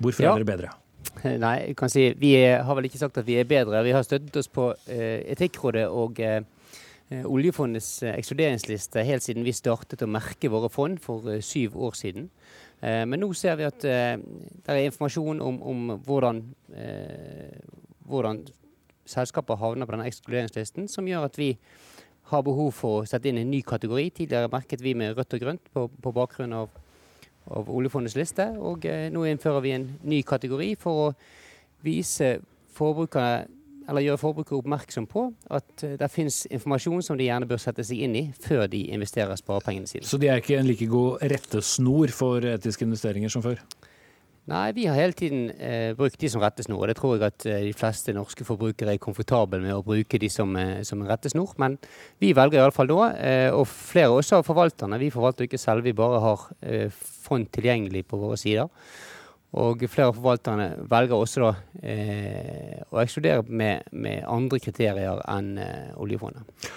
[0.00, 0.32] Hvorfor ja.
[0.32, 0.70] er dere bedre?
[1.24, 3.82] Nei, jeg kan si Vi har vel ikke sagt at vi er bedre.
[3.84, 6.40] Vi har støttet oss på eh, Etikkrådet og eh,
[7.26, 12.30] oljefondets eh, ekskluderingsliste helt siden vi startet å merke våre fond for syv år siden.
[12.80, 16.40] Eh, men nå ser vi at det er informasjon om, om hvordan,
[18.08, 18.44] hvordan
[19.10, 21.52] selskaper havner på denne ekskluderingslisten, som gjør at vi
[22.30, 24.08] har behov for å sette inn en ny kategori.
[24.16, 26.72] Tidligere merket vi med rødt og grønt på, på bakgrunn av,
[27.50, 28.46] av, oljefondets liste.
[28.58, 31.08] Og eh, nå innfører vi en ny kategori for å
[31.86, 32.36] vise
[32.76, 33.58] forbrukerne
[33.90, 37.82] eller gjøre forbrukere oppmerksom på at uh, det finnes informasjon som de gjerne bør sette
[37.86, 40.06] seg inn i før de investerer sparepengene sine.
[40.06, 43.58] Så de er ikke en like god rettesnor for etiske investeringer som før?
[44.50, 46.80] Nei, vi har hele tiden eh, brukt de som rettesnor.
[46.82, 50.18] og Det tror jeg at eh, de fleste norske forbrukere er komfortable med å bruke
[50.18, 51.52] de som, eh, som rettesnor.
[51.62, 51.76] Men
[52.18, 54.98] vi velger iallfall da, eh, og flere også av forvalterne.
[54.98, 58.66] Vi forvalter ikke selv, vi bare har eh, fond tilgjengelig på våre sider.
[59.60, 65.56] Og flere av forvalterne velger også da eh, å ekskludere med, med, andre kriterier enn
[65.62, 66.70] eh, oljefondet.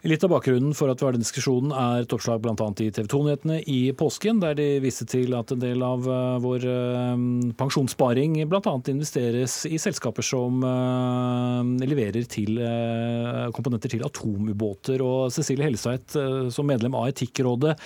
[0.00, 2.54] Litt av bakgrunnen for at vi har den diskusjonen er et oppslag bl.a.
[2.80, 6.64] i TV 2-nyhetene i påsken, der de viste til at en del av eh, vår
[6.72, 7.24] eh,
[7.60, 8.72] pensjonssparing bl.a.
[8.88, 12.56] investeres i selskaper som eh, leverer til
[13.52, 15.04] komponenter til atomubåter.
[15.04, 16.16] Og Cecilie Helseit,
[16.48, 17.76] som medlem av Etikkrådet,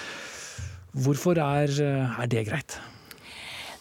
[0.94, 2.78] hvorfor er, er det greit?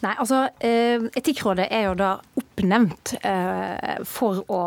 [0.02, 3.14] Nei, altså Etikkrådet er jo da oppnevnt
[4.10, 4.64] for å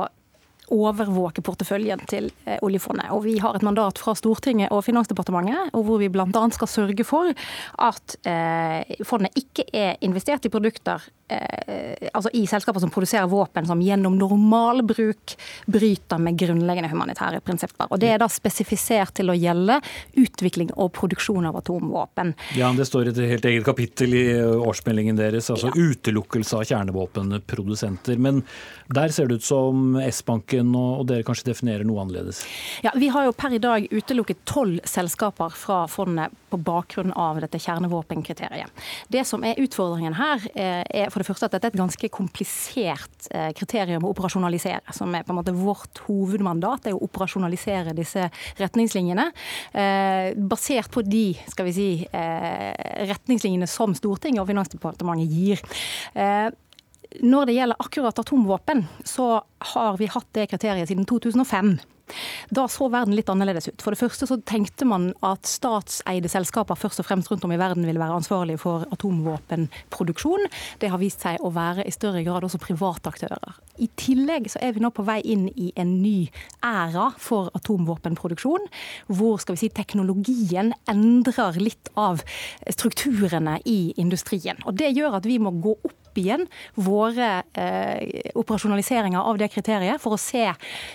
[0.75, 3.11] overvåke porteføljen til eh, oljefondet.
[3.15, 6.27] Og Vi har et mandat fra Stortinget og Finansdepartementet og hvor vi bl.a.
[6.55, 12.83] skal sørge for at eh, fondet ikke er investert i produkter eh, altså i selskaper
[12.83, 15.37] som produserer våpen som gjennom normalbruk
[15.71, 17.91] bryter med grunnleggende humanitære prinsipper.
[17.91, 19.79] Og Det er da spesifisert til å gjelde
[20.19, 22.35] utvikling og produksjon av atomvåpen.
[22.59, 25.91] Ja, Det står et helt eget kapittel i årsmeldingen deres, altså ja.
[25.93, 28.19] utelukkelse av kjernevåpenprodusenter.
[28.19, 28.43] Men
[28.93, 32.43] der ser det ut som S-banken og, dere kanskje definerer noe annerledes?
[32.85, 37.41] Ja, Vi har jo per i dag utelukket tolv selskaper fra fondet på bakgrunn av
[37.43, 38.71] dette kjernevåpenkriteriet.
[39.13, 42.09] Det som er utfordringen her, eh, er for det første at dette er et ganske
[42.09, 44.95] komplisert eh, kriterium å operasjonalisere.
[44.95, 49.31] Som er på en måte vårt hovedmandat, er å operasjonalisere disse retningslinjene.
[49.75, 55.61] Eh, basert på de skal vi si, retningslinjene som Stortinget og Finansdepartementet gir.
[57.23, 59.43] Når det gjelder akkurat atomvåpen, så
[59.75, 61.77] har vi hatt det kriteriet siden 2005.
[62.55, 63.83] Da så verden litt annerledes ut.
[63.83, 67.59] For det første så tenkte man at statseide selskaper først og fremst rundt om i
[67.59, 70.47] verden ville være ansvarlige for atomvåpenproduksjon.
[70.83, 73.59] Det har vist seg å være i større grad også private aktører.
[73.83, 76.31] I tillegg så er vi nå på vei inn i en ny
[76.65, 78.71] æra for atomvåpenproduksjon,
[79.11, 82.23] hvor skal vi si, teknologien endrer litt av
[82.71, 84.63] strukturene i industrien.
[84.65, 89.51] Og Det gjør at vi må gå opp opp igjen våre eh, operasjonaliseringer av det
[89.53, 90.49] kriteriet, for å se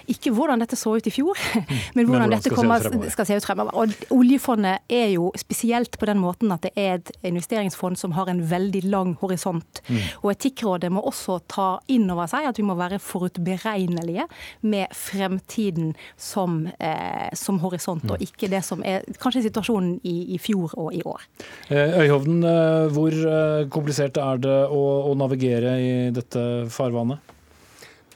[0.10, 1.38] ikke hvordan dette så ut i fjor,
[1.96, 3.78] men hvordan, hvordan dette skal kommer, se skal se ut fremover.
[3.78, 8.32] Og oljefondet er jo spesielt på den måten at det er et investeringsfond som har
[8.32, 9.84] en veldig lang horisont.
[10.22, 14.28] Og Etikkrådet må også ta inn over seg at vi må være forutberegnelige
[14.66, 20.40] med fremtiden som, eh, som horisont, og ikke det som er kanskje situasjonen i, i
[20.42, 21.26] fjor og i år.
[21.70, 27.38] Eh, Øyhovden, eh, hvor eh, komplisert er det å, å navigere i dette farvannet?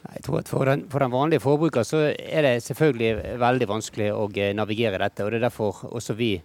[0.06, 4.10] Jeg tror at for den, for den vanlige forbruker så er det selvfølgelig veldig vanskelig
[4.14, 5.24] å eh, navigere dette.
[5.24, 6.36] og Det er derfor også vi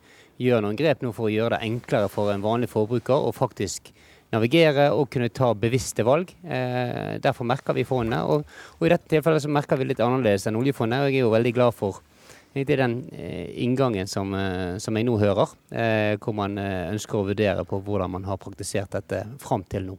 [0.42, 3.92] gjør noen grep nå for å gjøre det enklere for en vanlig forbruker å faktisk
[4.34, 6.32] navigere og kunne ta bevisste valg.
[6.42, 8.24] Eh, derfor merker vi fondet.
[8.26, 8.48] Og,
[8.80, 11.04] og i dette tilfellet så merker vi litt annerledes enn oljefondet.
[11.04, 12.02] og Jeg er jo veldig glad for
[12.54, 17.64] den eh, inngangen som, eh, som jeg nå hører, eh, hvor man ønsker å vurdere
[17.66, 19.98] på hvordan man har praktisert dette fram til nå.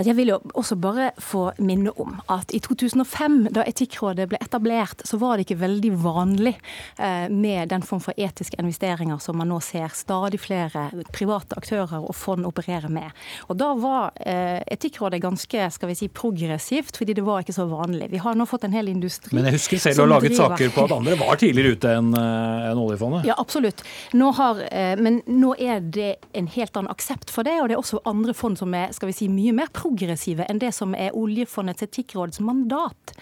[0.00, 5.02] Jeg vil jo også bare få minne om at i 2005, da Etikkrådet ble etablert,
[5.04, 6.54] så var det ikke veldig vanlig
[6.98, 11.98] eh, med den form for etiske investeringer som man nå ser stadig flere private aktører
[12.00, 13.10] og fond operere med.
[13.50, 17.66] Og Da var eh, Etikkrådet ganske skal vi si, progressivt, fordi det var ikke så
[17.68, 18.08] vanlig.
[18.14, 20.54] Vi har nå fått en hel industri Men jeg husker selv å ha laget driver-
[20.56, 23.26] saker på at andre var tidligere ute enn en oljefondet.
[23.28, 23.82] Ja, absolutt.
[24.16, 27.76] Nå har, eh, men nå er det en helt annen aksept for det, og det
[27.76, 30.94] er også andre fond som er skal vi si, mye mer progressive enn det som
[30.94, 33.16] er oljefondets etikkråds mandat.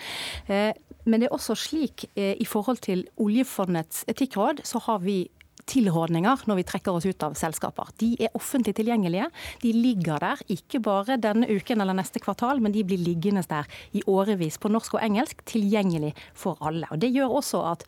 [0.49, 0.73] Eh,
[1.09, 5.31] Men det er også slik eh, i forhold til oljefondets etikkråd, så har vi
[5.68, 7.92] tilrådninger når vi trekker oss ut av selskaper.
[8.00, 9.28] De er offentlig tilgjengelige.
[9.62, 13.68] De ligger der ikke bare denne uken eller neste kvartal, men de blir liggende der
[13.96, 16.88] i årevis på norsk og engelsk, tilgjengelig for alle.
[16.92, 17.85] Og Det gjør også at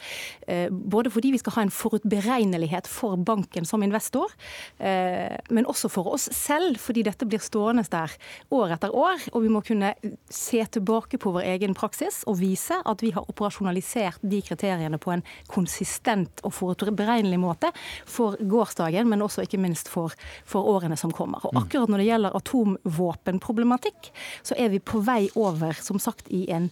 [0.46, 4.32] eh, både fordi vi skal ha en forutberegnelighet for banken som investor,
[4.78, 8.12] eh, men også for oss selv, fordi dette blir stående der
[8.54, 9.94] år etter år, og vi må kunne
[10.30, 15.14] se tilbake på vår egen praksis og vise at vi har operasjonalisert de kriteriene på
[15.14, 17.69] en konsistent og forutberegnelig måte
[18.08, 20.14] for gårsdagen, men også ikke minst for,
[20.48, 21.42] for årene som kommer.
[21.48, 24.10] Og akkurat når det gjelder atomvåpenproblematikk,
[24.46, 26.70] så er vi på vei over, som sagt, i en,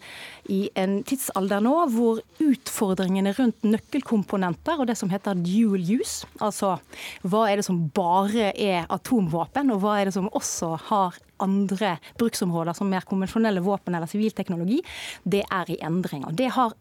[0.49, 6.77] i en tidsalder nå hvor utfordringene rundt nøkkelkomponenter og det som heter dual use, altså
[7.23, 11.97] hva er det som bare er atomvåpen, og hva er det som også har andre
[12.19, 14.81] bruksområder som mer konvensjonelle våpen eller sivilteknologi,
[15.23, 16.27] det er i endring.
[16.27, 16.75] Og det har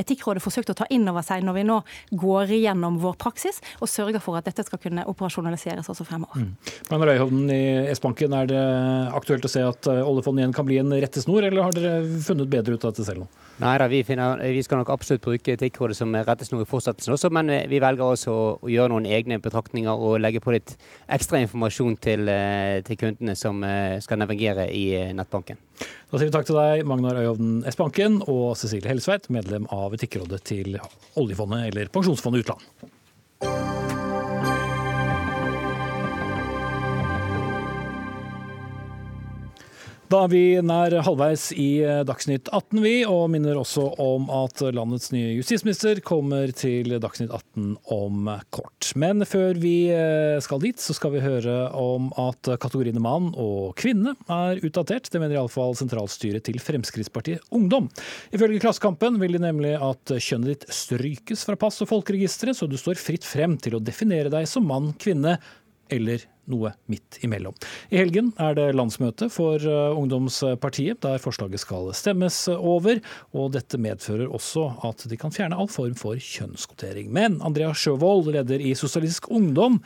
[0.00, 1.78] Etikkrådet forsøkte å ta inn over seg når vi nå
[2.18, 6.48] går igjennom vår praksis, og sørger for at dette skal kunne operasjonaliseres også fremover.
[6.90, 7.62] Men Øyhovden i
[7.94, 8.62] S-banken, er det
[9.14, 12.50] aktuelt å se at eh, oljefondet igjen kan bli en rettesnor, eller har dere funnet
[12.50, 13.28] bedre ut av dette selv nå?
[13.62, 17.30] Nei da, vi, finner, vi skal nok absolutt bruke Etikkrådet som rettesnor i fortsettelsen også,
[17.34, 20.74] men eh, vi velger også å, gjøre noen egne betraktninger og legge på litt
[21.14, 23.62] ekstra informasjon til, eh, til kundene som
[24.02, 25.58] skal navigere i nettbanken.
[26.14, 30.44] Da sier vi takk til deg, Magnar Øyhovden S-banken, og Cecilie Hellesveit, medlem av Etikkrådet
[30.46, 30.76] til
[31.18, 33.73] oljefondet eller Pensjonsfondet utland.
[40.14, 45.08] Da er vi nær halvveis i Dagsnytt 18, vi, og minner også om at landets
[45.10, 48.92] nye justisminister kommer til Dagsnytt 18 om kort.
[48.94, 53.72] Men før vi eh, skal dit, så skal vi høre om at kategoriene mann og
[53.80, 55.10] kvinne er utdatert.
[55.10, 57.90] Det mener iallfall sentralstyret til Fremskrittspartiet Ungdom.
[58.30, 62.78] Ifølge Klassekampen vil de nemlig at kjønnet ditt strykes fra pass og folkeregisteret, så du
[62.78, 65.40] står fritt frem til å definere deg som mann, kvinne
[65.90, 67.56] eller noe midt imellom.
[67.90, 73.00] I helgen er det landsmøte for eh, ungdomspartiet, der forslaget skal stemmes over.
[73.34, 77.12] Og dette medfører også at de kan fjerne all form for kjønnskvotering.
[77.14, 79.80] Men Andrea Sjøvold, leder i Sosialistisk Ungdom,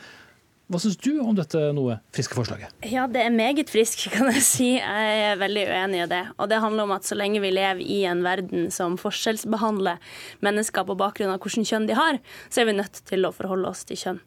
[0.69, 2.73] hva syns du om dette noe friske forslaget?
[2.85, 4.67] Ja, det er meget frisk, kan jeg si.
[4.77, 6.21] Jeg er veldig uenig i det.
[6.37, 9.97] Og det handler om at så lenge vi lever i en verden som forskjellsbehandler
[10.45, 12.19] mennesker på bakgrunn av hvilket kjønn de har,
[12.53, 14.19] så er vi nødt til å forholde oss til kjønn.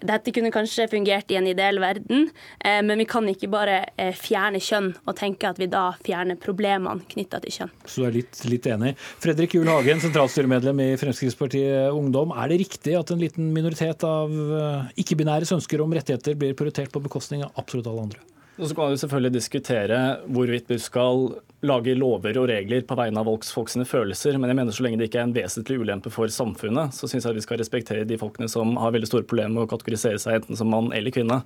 [0.00, 2.30] Dette kunne kanskje fungert i en ideell verden,
[2.64, 6.40] eh, men vi kan ikke bare eh, fjerne kjønn og tenke at vi da fjerner
[6.40, 7.74] problemene knytta til kjønn.
[7.84, 8.94] Så du er litt, litt enig.
[9.20, 12.32] Fredrik Juel Hagen, sentralstyremedlem i Fremskrittspartiet Ungdom.
[12.32, 16.92] Er det riktig at en liten minoritet av eh, ikke-binæres ønsker om rettigheter blir prioritert
[16.92, 18.26] på bekostning av absolutt alle andre?
[18.60, 19.98] Og så kan vi selvfølgelig diskutere
[20.28, 21.30] hvorvidt vi skal
[21.64, 25.00] lage lover og regler på vegne av folks, folks følelser, men jeg mener så lenge
[25.00, 28.18] det ikke er en vesentlig ulempe for samfunnet, så syns jeg vi skal respektere de
[28.20, 31.40] folkene som har veldig store problemer med å kategorisere seg enten som mann eller kvinne.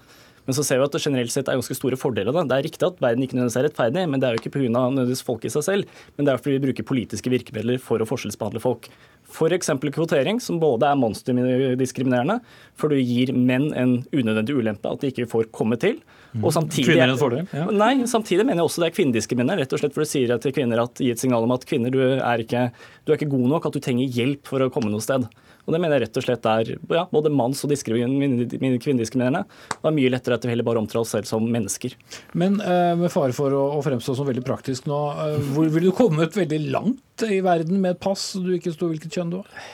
[0.44, 2.44] Men så ser vi at det generelt sett er ganske store fordeler Da.
[2.44, 2.58] det.
[2.58, 5.24] Er riktig at verden ikke nødvendigvis er rettferdig, men det er jo ikke pga.
[5.24, 5.84] folk i seg selv,
[6.16, 8.88] men det er fordi vi bruker politiske virkemidler for å forskjellsbehandle folk.
[9.24, 9.70] F.eks.
[9.80, 12.40] kvotering, som både er monsterdiskriminerende,
[12.76, 16.02] for du gir menn en unødvendig ulempe at de ikke får komme til.
[16.42, 17.46] Og samtidig, kvinner en fordel?
[17.54, 17.68] Ja.
[17.70, 19.62] Nei, samtidig mener jeg også det er kvinnediskriminerende.
[19.62, 21.94] Rett og slett for du sier til kvinner at gi et signal om at kvinner,
[21.94, 22.68] du er, ikke,
[23.06, 25.28] du er ikke god nok, at du trenger hjelp for å komme noe sted.
[25.64, 29.44] Og Det mener jeg rett og slett er ja, både manns- og kvinnediskriminerende.
[29.74, 31.96] Det er mye lettere at vi heller bare omtaler oss selv som mennesker.
[32.36, 35.94] Men uh, med fare for å, fremstå som veldig praktisk nå, uh, hvor vil du
[35.96, 39.64] kommet veldig langt i verden med et pass du ikke sto hvilket kjønn du har?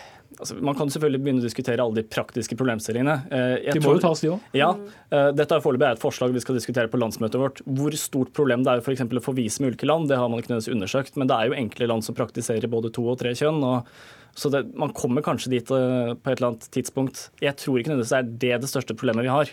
[0.41, 3.17] Altså, man kan selvfølgelig begynne å diskutere alle de praktiske problemstillingene.
[3.29, 4.47] Eh, jeg de må jo tas, de òg.
[4.57, 4.71] Ja.
[5.13, 7.61] Eh, dette er foreløpig et forslag vi skal diskutere på landsmøtet vårt.
[7.69, 10.41] Hvor stort problem det er for å få vise med ulike land, det har man
[10.41, 11.21] ikke nødvendigvis undersøkt.
[11.21, 13.61] Men det er jo enkle land som praktiserer både to og tre kjønn.
[13.61, 13.91] og
[14.35, 17.29] så det, Man kommer kanskje dit uh, på et eller annet tidspunkt.
[17.43, 19.53] Jeg tror ikke nødvendigvis det er det det største problemet vi har.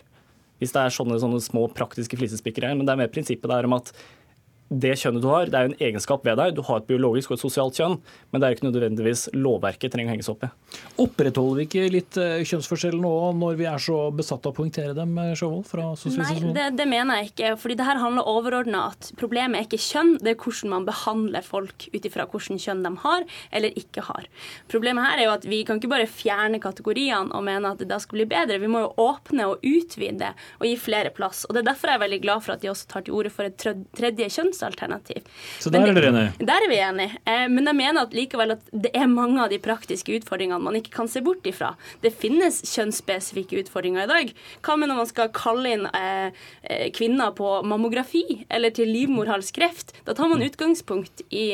[0.62, 2.72] Hvis det er sånne, sånne små praktiske flisespikkere.
[2.78, 3.92] Men det er mer prinsippet der om at
[4.68, 6.56] det kjønnet du har, det er jo en egenskap ved deg.
[6.58, 7.96] Du har et biologisk og et sosialt kjønn,
[8.32, 10.50] men det er ikke nødvendigvis lovverket trenger å henges opp i.
[11.04, 14.96] Opprettholder vi ikke litt eh, kjønnsforskjell nå når vi er så besatt av å poengtere
[14.98, 15.36] dem, eh,
[15.68, 17.54] fra Nei, det, det, mener jeg ikke.
[17.62, 21.46] fordi det her handler overordna at problemet er ikke kjønn, det er hvordan man behandler
[21.46, 23.26] folk ut ifra hvilket kjønn de har
[23.56, 24.28] eller ikke har.
[24.72, 27.90] Problemet her er jo at vi kan ikke bare fjerne kategoriene og mene at det
[27.92, 28.60] da skal bli bedre.
[28.60, 31.46] Vi må jo åpne og utvide og gi flere plass.
[31.48, 33.32] Og Det er derfor jeg er veldig glad for at de også tar til orde
[33.34, 35.24] for et tredje kjønns løsningsalternativ.
[35.60, 36.46] Så der er dere enige?
[36.46, 37.18] Der er vi enige.
[37.26, 40.76] Eh, men jeg mener at likevel at det er mange av de praktiske utfordringene man
[40.76, 41.76] ikke kan se bort ifra.
[42.02, 44.34] Det finnes kjønnsspesifikke utfordringer i dag.
[44.62, 46.32] Hva med når man skal kalle inn eh,
[46.64, 49.94] eh kvinner på mammografi eller til livmorhalskreft?
[50.06, 51.54] Da tar man utgangspunkt i,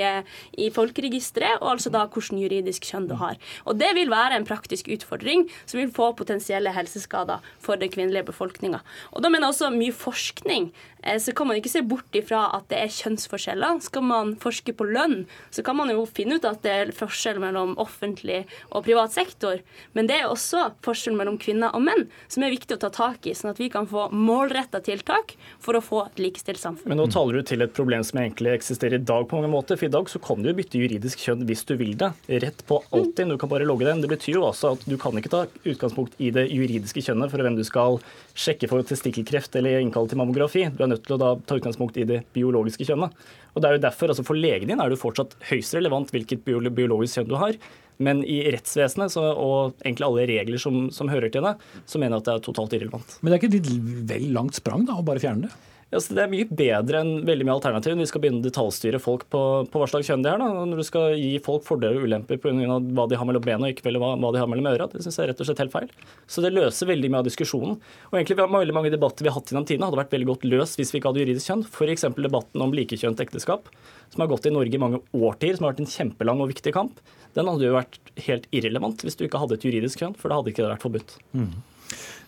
[0.57, 3.37] i folkeregisteret, og altså da hvilket juridisk kjønn du har.
[3.65, 8.27] Og det vil være en praktisk utfordring som vil få potensielle helseskader for den kvinnelige
[8.29, 8.81] befolkninga.
[9.11, 10.71] Og da mener jeg også mye forskning.
[11.03, 13.81] Eh, så kan man ikke se bort ifra at det er kjønnsforskjeller.
[13.83, 17.41] Skal man forske på lønn, så kan man jo finne ut at det er forskjell
[17.43, 19.61] mellom offentlig og privat sektor.
[19.97, 23.27] Men det er også forskjell mellom kvinner og menn som er viktig å ta tak
[23.27, 26.89] i, sånn at vi kan få målretta tiltak for å få et likestilt samfunn.
[26.91, 29.79] Men nå taler du til et problem som egentlig eksisterer i dag på mange måter.
[29.79, 32.13] For i dag så kan du jo bytte juridisk kjønn hvis du vil det.
[32.43, 33.31] Rett på alltid.
[33.33, 34.03] Du kan bare logge den.
[34.03, 37.43] Det betyr jo også at du kan ikke ta utgangspunkt i det juridiske kjønnet for
[37.43, 37.99] hvem du skal
[38.33, 40.65] sjekke for testikkelkreft eller innkalle til mammografi.
[40.73, 43.13] Du er nødt til å ta utgangspunkt i det biologiske kjønnet.
[43.53, 46.45] Og det er jo derfor, altså For legen din er det fortsatt høyst relevant hvilket
[46.45, 47.59] biologisk kjønn du har.
[48.01, 51.53] Men i rettsvesenet så, og egentlig alle regler som, som hører til det,
[51.85, 53.19] så mener jeg at det er totalt irrelevant.
[53.21, 55.72] Men det er ikke et litt vel langt sprang da, å bare fjerne det?
[55.93, 57.95] Altså, det er mye bedre enn veldig mye alternativ.
[57.95, 60.41] når Vi skal begynne å detaljstyre folk på, på hva slags kjønn de er.
[60.41, 60.65] Da.
[60.69, 62.79] Når du skal gi folk fordeler og ulemper pga.
[62.97, 64.89] hva de har mellom bena og ikke hva, hva de har mellom øra.
[64.91, 65.89] Det syns jeg er rett og slett helt feil.
[66.27, 67.79] Så det løser veldig mye av diskusjonen.
[68.11, 70.79] Og egentlig veldig mange debatter vi har hatt gjennom tidene hadde vært veldig godt løst
[70.79, 71.65] hvis vi ikke hadde juridisk kjønn.
[71.69, 72.07] F.eks.
[72.17, 73.69] debatten om likekjønt ekteskap,
[74.13, 76.73] som har gått i Norge i mange årtier, som har vært en kjempelang og viktig
[76.75, 77.03] kamp.
[77.33, 80.39] Den hadde jo vært helt irrelevant hvis du ikke hadde et juridisk kjønn, for da
[80.39, 81.15] hadde ikke det vært forbudt.
[81.33, 81.53] Mm.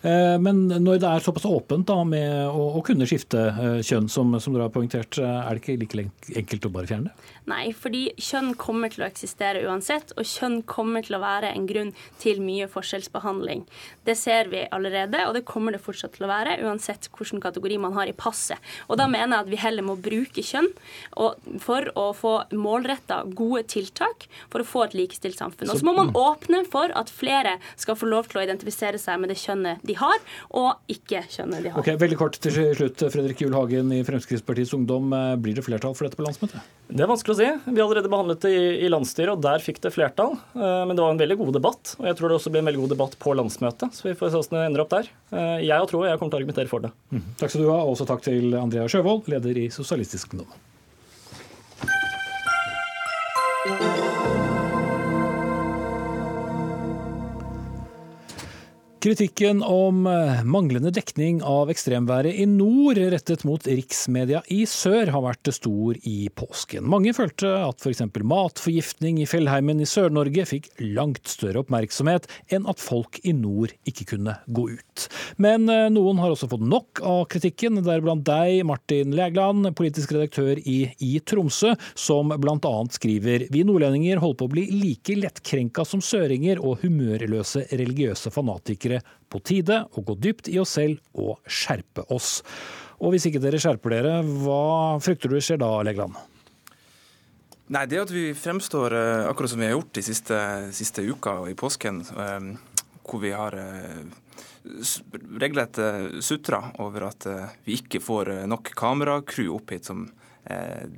[0.05, 4.09] Eh, men når det er såpass åpent da, med å, å kunne skifte eh, kjønn,
[4.11, 7.31] som, som, dere har poengtert, eh, er det ikke like enkelt å bare fjerne det?
[7.49, 11.65] Nei, fordi kjønn kommer til å eksistere uansett, og kjønn kommer til å være en
[11.69, 11.91] grunn
[12.21, 13.65] til mye forskjellsbehandling.
[14.05, 17.79] Det ser vi allerede, og det kommer det fortsatt til å være, uansett hvilken kategori
[17.81, 18.61] man har i passet.
[18.89, 20.69] Og da mener jeg at vi heller må bruke kjønn
[21.61, 25.71] for å få målretta gode tiltak for å få et likestilt samfunn.
[25.71, 29.21] Og så må man åpne for at flere skal få lov til å identifisere seg
[29.21, 30.21] med det kjønnet de har,
[30.55, 31.79] og ikke kjønnet de har.
[31.81, 33.03] Ok, Veldig kort til slutt.
[33.13, 35.13] Fredrik Julhagen i Fremskrittspartiets Ungdom.
[35.15, 36.59] Eh, blir det flertall for dette på landsmøtet?
[36.85, 37.47] Det er vanskelig å si.
[37.65, 38.53] Vi har allerede behandlet det
[38.85, 40.35] i, landsstyret, og der fikk det flertall.
[40.53, 42.69] Eh, men det var en veldig god debatt, og jeg tror det også blir en
[42.71, 43.97] veldig god debatt på landsmøtet.
[43.97, 45.11] Så vi får se hvordan det ender opp der.
[45.31, 46.93] Eh, jeg har tro, jeg kommer til å argumentere for det.
[47.15, 47.25] Mm.
[47.41, 50.53] Takk skal du ha, og også takk til Andrea Sjøvold, leder i Sosialistisk Ungdom.
[59.05, 65.21] Kritikken om eh, manglende dekning av ekstremværet i nord rettet mot riksmedia i sør har
[65.21, 66.87] vært stor i påsken.
[66.89, 68.01] Mange følte at f.eks.
[68.25, 74.07] matforgiftning i fjellheimen i Sør-Norge fikk langt større oppmerksomhet enn at folk i nord ikke
[74.15, 75.05] kunne gå ut.
[75.37, 80.57] Men eh, noen har også fått nok av kritikken, deriblant deg, Martin Lægland, politisk redaktør
[80.65, 82.73] i I Tromsø, som bl.a.
[82.97, 88.94] skriver vi nordlendinger holder på å bli like lettkrenka som søringer og humørløse religiøse fanatikere
[89.31, 92.39] på tide å gå dypt i oss selv og skjerpe oss.
[93.03, 96.17] Og hvis ikke dere skjerper dere, hva frykter du skjer da, Legland?
[97.73, 100.37] Nei, det at vi fremstår eh, akkurat som vi har gjort de siste,
[100.77, 102.51] siste uka og i påsken, eh,
[103.05, 103.57] hvor vi har
[105.37, 105.77] regelrett
[106.25, 107.27] sutra over at
[107.67, 110.07] vi ikke får nok kameracrew opp hit som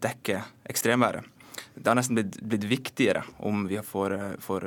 [0.08, 1.28] dekker ekstremværet.
[1.78, 4.66] Det har nesten blitt, blitt viktigere om vi får, får,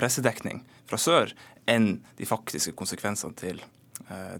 [0.00, 1.34] pressedekning fra sør
[1.70, 3.60] enn de faktiske konsekvensene til,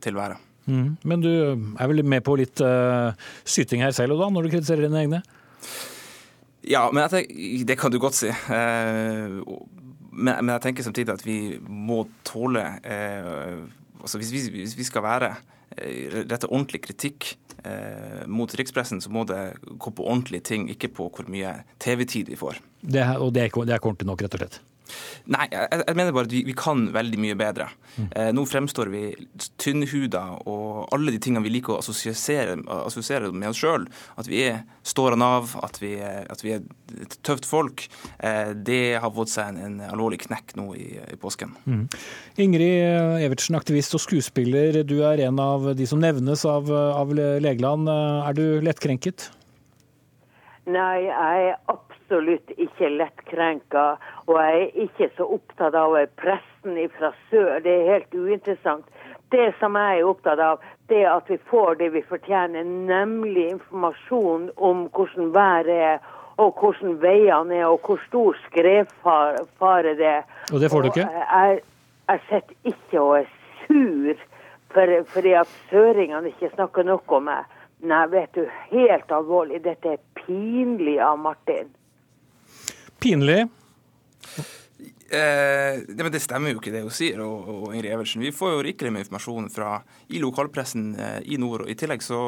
[0.02, 0.40] til været.
[0.70, 0.96] Mm.
[1.02, 3.14] Men du er vel med på litt uh,
[3.44, 5.22] syting her selv da, når du kritiserer dine egne?
[6.62, 8.30] Ja, men tenker, det kan du godt si.
[8.30, 9.42] Uh,
[10.12, 13.62] men, men, jeg tenker samtidig at vi må tåle uh,
[14.02, 15.34] altså hvis, vi, hvis, vi, skal være
[16.28, 17.30] rette ordentlig kritikk
[18.26, 22.38] mot rikspressen, så må det gå på ordentlige ting, ikke på hvor mye TV-tid vi
[22.40, 22.60] får.
[22.82, 24.60] Det, og det er, det er ordentlig nok, rett og slett?
[25.32, 27.68] Nei, jeg, jeg, mener bare at vi, vi, kan veldig mye bedre.
[27.96, 28.08] Mm.
[28.08, 29.02] Eh, nå fremstår vi
[29.62, 33.86] tynnhuda og alle de tingene vi liker å assosiere, assosiere med oss sjøl.
[34.20, 36.64] At vi er stående av, at vi, at vi er
[37.02, 37.86] et tøft folk.
[38.18, 41.54] Eh, det har fått seg en, en, alvorlig knekk nå i, i påsken.
[41.66, 41.84] Mm.
[42.42, 44.82] Ingrid Evertsen, aktivist og skuespiller.
[44.88, 47.88] Du er en av de som nevnes av, av Legeland.
[47.92, 49.30] Er du lettkrenket?
[50.70, 53.86] Nei, jeg er absolutt ikke lettkrenka.
[54.28, 57.58] Og jeg er ikke så opptatt av pressen fra sør.
[57.64, 58.86] Det er helt uinteressant.
[59.32, 64.50] Det som jeg er opptatt av, det at vi får det vi fortjener, nemlig informasjon
[64.56, 65.98] om hvordan været er,
[66.36, 70.22] og hvordan veiene er, og hvor stor skredfare det er.
[70.52, 71.08] Og det får du ikke?
[71.08, 71.60] Jeg,
[72.08, 73.26] jeg sitter ikke og er
[73.66, 74.14] sur
[74.72, 77.44] for, fordi at søringene ikke snakker noe om meg.
[77.82, 79.58] Nei, vet du, helt alvorlig.
[79.64, 81.72] Dette er pinlig av Martin.
[83.02, 83.48] Pinlig?
[85.12, 88.22] Eh, det, men det stemmer jo ikke det hun sier, og, og Ingrid Evertsen.
[88.24, 89.74] Vi får jo rikelig med informasjon fra
[90.08, 91.66] i lokalpressen eh, i nord.
[91.66, 92.20] og I tillegg så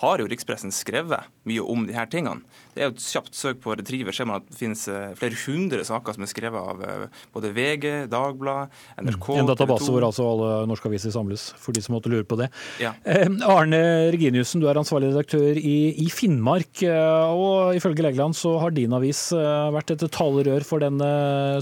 [0.00, 2.42] har jo rikspressen skrevet mye om de her tingene.
[2.74, 5.38] Det er jo et kjapt søk på Retriever ser man at det finnes eh, flere
[5.44, 9.40] hundre saker som er skrevet av eh, både VG, Dagbladet, NRK mm.
[9.44, 12.48] En database hvor altså alle norske aviser samles, for de som måtte lure på det.
[12.82, 12.94] Ja.
[13.06, 13.82] Eh, Arne
[14.14, 16.82] Reginiussen, du er ansvarlig redaktør i, i Finnmark.
[16.82, 21.08] Eh, og Ifølge Legeland så har din avis vært et talerør for denne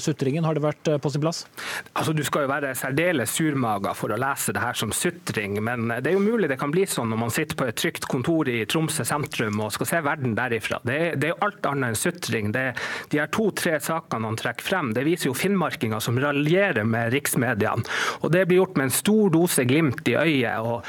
[0.03, 0.47] sutringen.
[0.49, 1.45] Har det vært på sin plass?
[1.93, 5.91] Altså, Du skal jo være særdeles surmaga for å lese det her som sutring, men
[5.93, 8.22] det er jo mulig det kan bli sånn når man sitter på et trygt kontor
[8.53, 10.81] i Tromsø sentrum og skal se verden derifra.
[10.87, 12.53] Det, det er alt annet enn sutring.
[12.55, 12.65] Det,
[13.13, 17.87] de her to-tre sakene han trekker frem, det viser jo finnmarkinger som raljerer med riksmediene.
[18.23, 20.59] Og det blir gjort med en stor dose glimt i øyet.
[20.61, 20.87] og,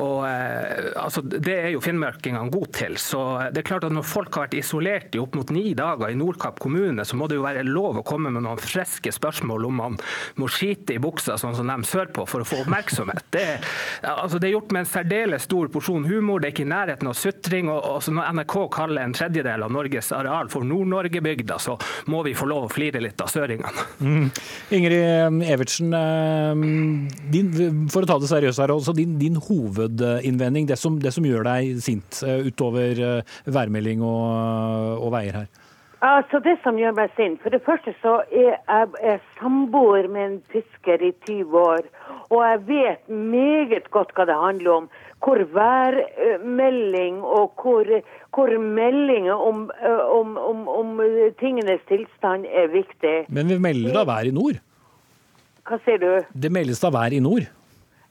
[0.00, 2.96] og eh, altså, Det er jo finnmarkingene gode til.
[3.00, 3.22] Så
[3.52, 6.18] det er klart at når folk har vært isolert i opp mot ni dager i
[6.18, 9.80] Nordkapp kommune, så må det jo være lov å komme med noen friske spørsmål om
[9.80, 9.98] man
[10.40, 13.26] må skite i buksa, sånn som de sørpå, for å få oppmerksomhet.
[13.34, 13.46] Det,
[14.06, 16.40] altså, det er gjort med en særdeles stor porsjon humor.
[16.40, 17.70] Det er ikke nærheten av sutring.
[17.72, 21.76] og, og Når NRK kaller en tredjedel av Norges areal for Nord-Norge-bygda, så
[22.10, 23.86] må vi få lov å flire litt av søringene.
[24.00, 24.28] Mm.
[24.78, 26.64] Ingrid Evertsen, eh,
[27.32, 31.26] din, for å ta det seriøst her, også din, din hovedinnvending, det som, det som,
[31.30, 35.50] gjør deg sint eh, utover eh, værmelding og, og veier her?
[36.00, 40.24] Altså Det som gjør meg sint For det første så er jeg, jeg samboer med
[40.24, 41.88] en fisker i 20 år.
[42.30, 44.88] Og jeg vet meget godt hva det handler om.
[45.20, 47.84] Hvor værmelding og hvor,
[48.32, 49.66] hvor meldinger om,
[50.18, 51.00] om, om, om,
[51.40, 53.16] tingenes tilstand er viktig.
[53.28, 54.62] Men vi melder da vær i nord?
[55.68, 56.12] Hva sier du?
[56.32, 57.50] Det meldes da vær i nord?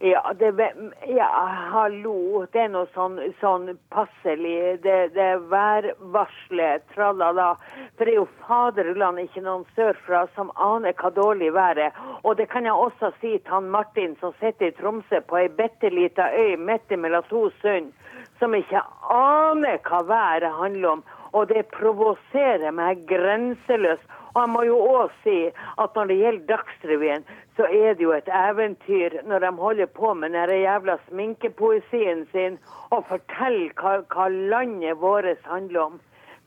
[0.02, 0.74] Ja, det,
[1.08, 1.28] ja,
[1.72, 2.46] hallo.
[2.52, 4.78] Det er noe sånn, sånn passelig.
[4.86, 7.50] Det, det er værvarselet, tralala.
[7.98, 12.00] For det er jo faderullan ikke noen sørfra som aner hva dårlig vær er.
[12.24, 15.52] Og det kan jeg også si til han Martin som sitter i Tromsø på ei
[15.60, 17.92] bitte lita øy midt mellom to sund,
[18.40, 21.04] som ikke aner hva været handler om.
[21.36, 24.08] Og det provoserer meg grenseløst.
[24.30, 27.24] Og jeg må jo òg si at når det gjelder Dagsrevyen,
[27.60, 32.56] så er det jo et eventyr når de holder på med den jævla sminkepoesien sin
[32.96, 35.98] og forteller hva, hva landet vårt handler om.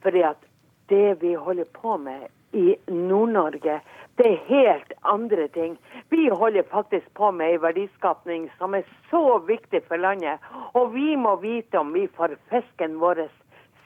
[0.00, 0.40] Fordi at
[0.88, 2.24] det vi holder på med
[2.56, 3.76] i Nord-Norge,
[4.16, 5.76] det er helt andre ting.
[6.08, 10.40] Vi holder faktisk på med en verdiskapning som er så viktig for landet.
[10.72, 13.26] Og vi må vite om vi får fisken vår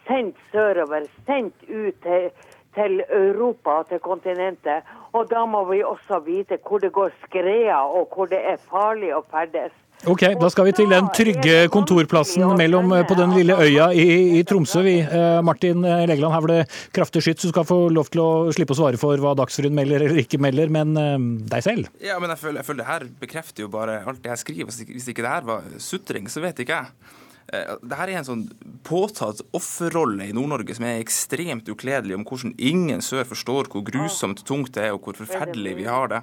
[0.06, 2.30] sendt sørover, sendt ut til
[2.76, 4.86] til Europa og til kontinentet.
[5.16, 9.14] Og da må vi også vite hvor det går skreder, og hvor det er farlig
[9.16, 9.74] å ferdes.
[10.04, 14.04] Ok, Da skal vi til den trygge kontorplassen mellom, på den lille øya i,
[14.38, 14.82] i Tromsø.
[14.84, 14.98] Vi.
[15.00, 17.46] Eh, Martin Legeland, her var det kraftig skyts.
[17.48, 20.42] Du skal få lov til å slippe å svare for hva Dagsrevyen melder eller ikke
[20.42, 21.16] melder, men eh,
[21.48, 21.88] deg selv?
[22.04, 24.76] Ja, men jeg føler, jeg føler det her bekrefter jo bare alt det jeg skriver.
[24.92, 27.16] Hvis ikke det her var sutring, så vet ikke jeg.
[27.52, 28.44] Eh, Dette er en sånn
[28.86, 34.44] påtatt offerrolle i Nord-Norge som er ekstremt ukledelig, om hvordan ingen sør forstår hvor grusomt
[34.46, 36.22] tungt det er, og hvor forferdelig vi har det.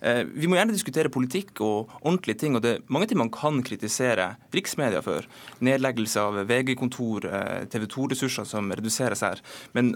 [0.00, 3.30] Eh, Vi må gjerne diskutere politikk og ordentlige ting, og det er mange ting man
[3.30, 5.26] kan kritisere riksmedia for.
[5.60, 7.28] Nedleggelse av VG-kontor,
[7.70, 9.40] TV 2-ressurser som reduseres her.
[9.74, 9.92] Men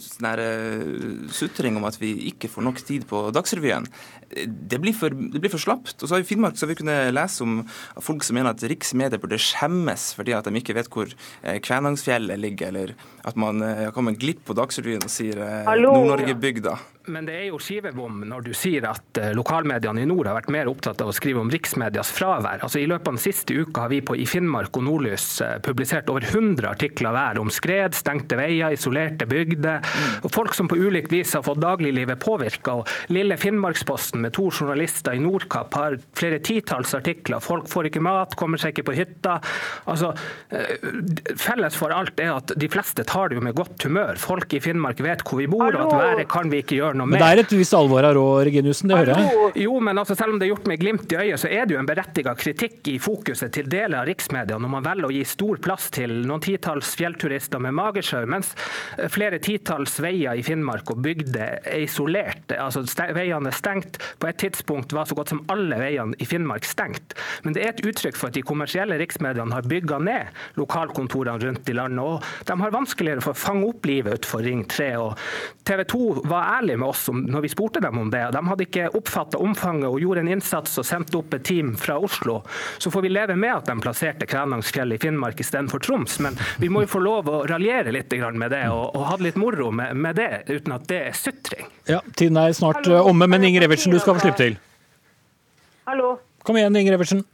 [0.00, 3.86] sånn sutring om at vi ikke får nok tid på Dagsrevyen,
[4.30, 6.02] eh, det blir for, det blir for slapt.
[6.02, 7.62] Og så I Finnmark så har vi kunnet lese om
[8.00, 11.10] folk som mener at riksmedia burde skjemmes fordi at de ikke vet hvor
[11.42, 12.94] eh, Kvænangsfjellet ligger, eller
[13.24, 16.76] at man eh, kommer glipp på Dagsrevyen og sier eh, Nord-Norge-bygda.
[17.06, 20.52] Men det er jo skivebom når du sier at eh, lokalmediene i nord har vært
[20.54, 22.62] mer opptatt av å skrive om riksmedias fravær.
[22.64, 25.58] Altså I løpet av den siste uka har vi på, i Finnmark og Nordlys eh,
[25.64, 29.84] publisert over 100 artikler hver om skred, stengte veier, isolerte bygder.
[30.24, 32.78] og Folk som på ulikt vis har fått dagliglivet påvirka.
[33.12, 37.44] Lille Finnmarksposten med to journalister i Nordkapp har flere titalls artikler.
[37.44, 39.36] Folk får ikke mat, kommer seg ikke på hytta.
[39.92, 40.14] Altså,
[40.56, 40.88] eh,
[41.36, 44.16] Felles for alt er at de fleste tar det jo med godt humør.
[44.20, 47.10] Folk i Finnmark vet hvor vi bor, og at været kan vi ikke gjøre noe
[47.10, 49.52] Men det er et visst alvor her òg, Reginiussen, det hører jeg.
[49.64, 51.76] Jo, men altså, selv om det er gjort med glimt i øyet, så er det
[51.76, 55.24] jo en berettiget kritikk i fokuset til deler av riksmedia når man velger å gi
[55.28, 58.54] stor plass til noen titalls fjellturister med magesjau, mens
[59.12, 62.52] flere titalls veier i Finnmark og bygder er isolert.
[62.58, 62.84] Altså,
[63.14, 64.00] veiene er stengt.
[64.20, 67.16] På et tidspunkt var så godt som alle veiene i Finnmark stengt.
[67.44, 71.70] Men det er et uttrykk for at de kommersielle riksmediene har bygga ned lokalkontorene rundt
[71.70, 74.90] i landet, og de har vanskeligere for å fange opp livet utenfor Ring 3.
[75.00, 75.18] Og
[75.68, 78.22] TV 2 var ærlig med oss om, når vi spurte dem om det.
[78.34, 81.98] De hadde ikke oppfatta omfanget og gjorde en innsats og sendte opp et team fra
[81.98, 82.40] Oslo.
[82.78, 86.70] Så får vi leve med at de plasserte Kvænangsfjellet i Finnmark istedenfor Troms, men vi
[86.72, 89.70] må jo få lov å raljere litt med det og, og ha det litt moro
[89.74, 91.66] med, med det, uten at det er sutring.
[91.90, 94.58] Ja, Tiden er snart eh, omme, men Inger Evertsen, du skal få slippe til.
[95.88, 96.16] Hallo.
[96.44, 97.24] Kom igjen, Inger Evertsen.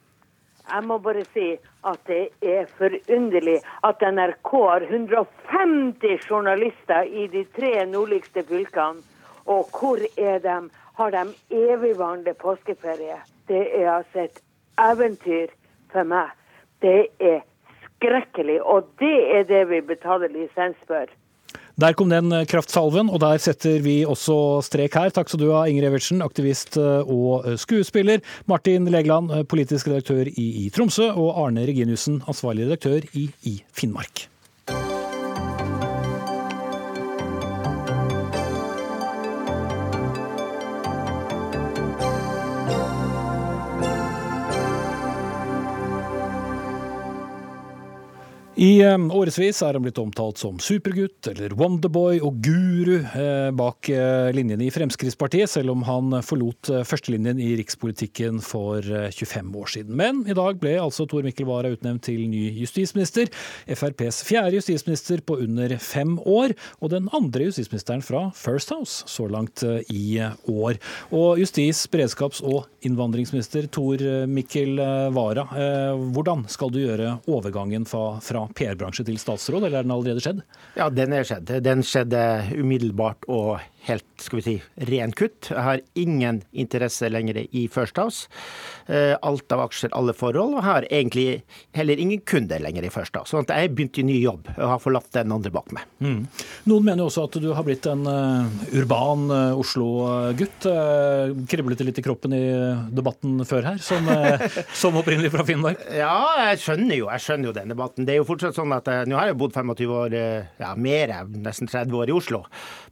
[0.71, 1.57] Jeg må bare si
[1.89, 9.03] at det er forunderlig at NRK har 150 journalister i de tre nordligste fylkene.
[9.47, 10.59] Og hvor er de?
[11.01, 13.17] Har de evigvarende påskeferie?
[13.49, 14.43] Det er altså et
[14.79, 15.49] eventyr
[15.93, 16.35] for meg.
[16.83, 17.41] Det er
[17.87, 21.09] skrekkelig, og det er det vi betaler lisens for.
[21.81, 25.13] Der kom den eh, kraftsalven, og der setter vi også strek her.
[25.15, 28.21] Takk skal du ha, Inger Evertsen, aktivist eh, og eh, skuespiller.
[28.51, 34.27] Martin Legeland, eh, politisk redaktør i, Tromsø, og Arne Reginiussen, ansvarlig redaktør i Finnmark.
[48.61, 53.89] I eh, årevis er han blitt omtalt som supergutt eller Wonderboy og guru eh, bak
[53.89, 59.55] eh, linjene i Fremskrittspartiet, selv om han forlot eh, førstelinjen i rikspolitikken for eh, 25
[59.63, 59.95] år siden.
[59.97, 63.33] Men i dag ble altså Tor Mikkel Wara utnevnt til ny justisminister.
[63.65, 66.53] FrPs fjerde justisminister på under fem år,
[66.85, 70.21] og den andre justisministeren fra First House så langt i
[70.53, 70.77] år.
[71.17, 74.77] Og justis-, beredskaps- og innvandringsminister Tor Mikkel
[75.17, 75.49] Wara,
[76.13, 78.21] hvordan skal du gjøre overgangen fra
[78.57, 80.43] PR-bransje til statsråd, eller er den allerede skjedd?
[80.79, 81.53] Ja, den er skjedd.
[81.65, 82.23] Den skjedde
[82.59, 84.55] umiddelbart og helt skal vi si,
[84.91, 85.49] ren kutt.
[85.49, 88.29] Jeg har ingen interesse lenger i First House.
[88.87, 90.59] Eh, Alt av aksjer, alle forhold.
[90.59, 91.43] Og har egentlig
[91.77, 93.33] heller ingen kunder lenger i First House.
[93.33, 95.89] Sånn at jeg begynte i ny jobb og har forlatt den andre bak meg.
[96.05, 96.21] Mm.
[96.69, 100.69] Noen mener jo også at du har blitt en eh, urban eh, Oslo-gutt.
[101.51, 102.43] Kriblet det litt i kroppen i
[102.93, 104.05] debatten før her, som,
[104.83, 105.81] som opprinnelig fra Finnmark?
[105.97, 108.07] Ja, jeg skjønner jo jeg skjønner jo den debatten.
[108.07, 110.73] Det er jo fortsatt sånn at eh, Nå har jeg bodd 25 år, eh, ja
[110.77, 112.45] mer, nesten 30 år i Oslo.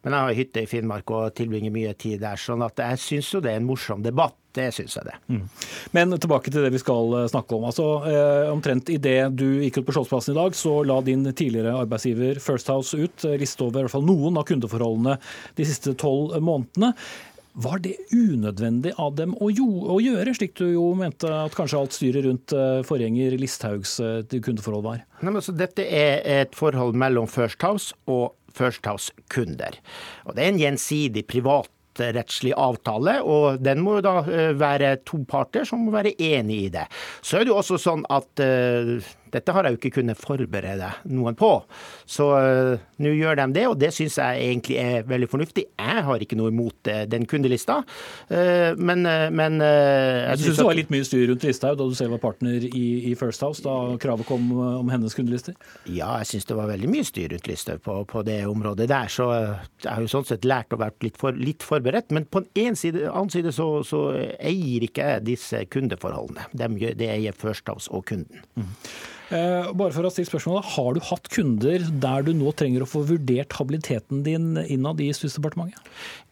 [0.05, 2.41] Men jeg har hytte i Finnmark og tilbringer mye tid der.
[2.41, 4.37] Sånn at jeg syns jo det er en morsom debatt.
[4.59, 5.17] Det syns jeg det.
[5.29, 5.43] Mm.
[5.95, 7.67] Men tilbake til det vi skal eh, snakke om.
[7.69, 11.77] Altså, eh, omtrent idet du gikk ut på Slottsplassen i dag, så la din tidligere
[11.83, 15.19] arbeidsgiver First House ut eh, liste over i hvert fall noen av kundeforholdene
[15.59, 16.95] de siste tolv månedene.
[17.59, 21.81] Var det unødvendig av dem å, jo, å gjøre, slik du jo mente at kanskje
[21.81, 25.01] alt styret rundt eh, forgjenger Listhaugs eh, kundeforhold var?
[25.19, 29.81] Nei, men altså, dette er et forhold mellom First House og First House-kunder.
[30.29, 35.25] Og Det er en gjensidig privatrettslig avtale, og den må jo da eh, være to
[35.27, 36.87] parter som må være enig i det.
[37.27, 38.47] Så er det jo også sånn at
[39.35, 41.51] dette har jeg jo ikke kunnet forberede noen på.
[42.09, 45.67] Så uh, nå gjør de det, og det syns jeg egentlig er veldig fornuftig.
[45.79, 47.81] Jeg har ikke noe imot uh, den kundelista,
[48.33, 49.05] uh, men,
[49.35, 52.65] men Jeg syns det var litt mye styr rundt Listhaug da du selv var partner
[52.69, 55.57] i, i First House, da kravet kom om hennes kundelister?
[55.85, 59.11] Ja, jeg syns det var veldig mye styr rundt Listhaug på, på, det området der.
[59.13, 62.13] Så jeg har jo sånn sett lært å være litt, for, litt forberedt.
[62.15, 64.03] Men på den ene side, annen side så, så
[64.39, 66.49] eier ikke jeg disse kundeforholdene.
[66.53, 68.43] De, det eier First House og kunden.
[68.59, 68.73] Mm.
[69.29, 72.89] Eh, bare for å stille spørsmålet, Har du hatt kunder der du nå trenger å
[72.89, 75.83] få vurdert habiliteten din innad i Justisdepartementet?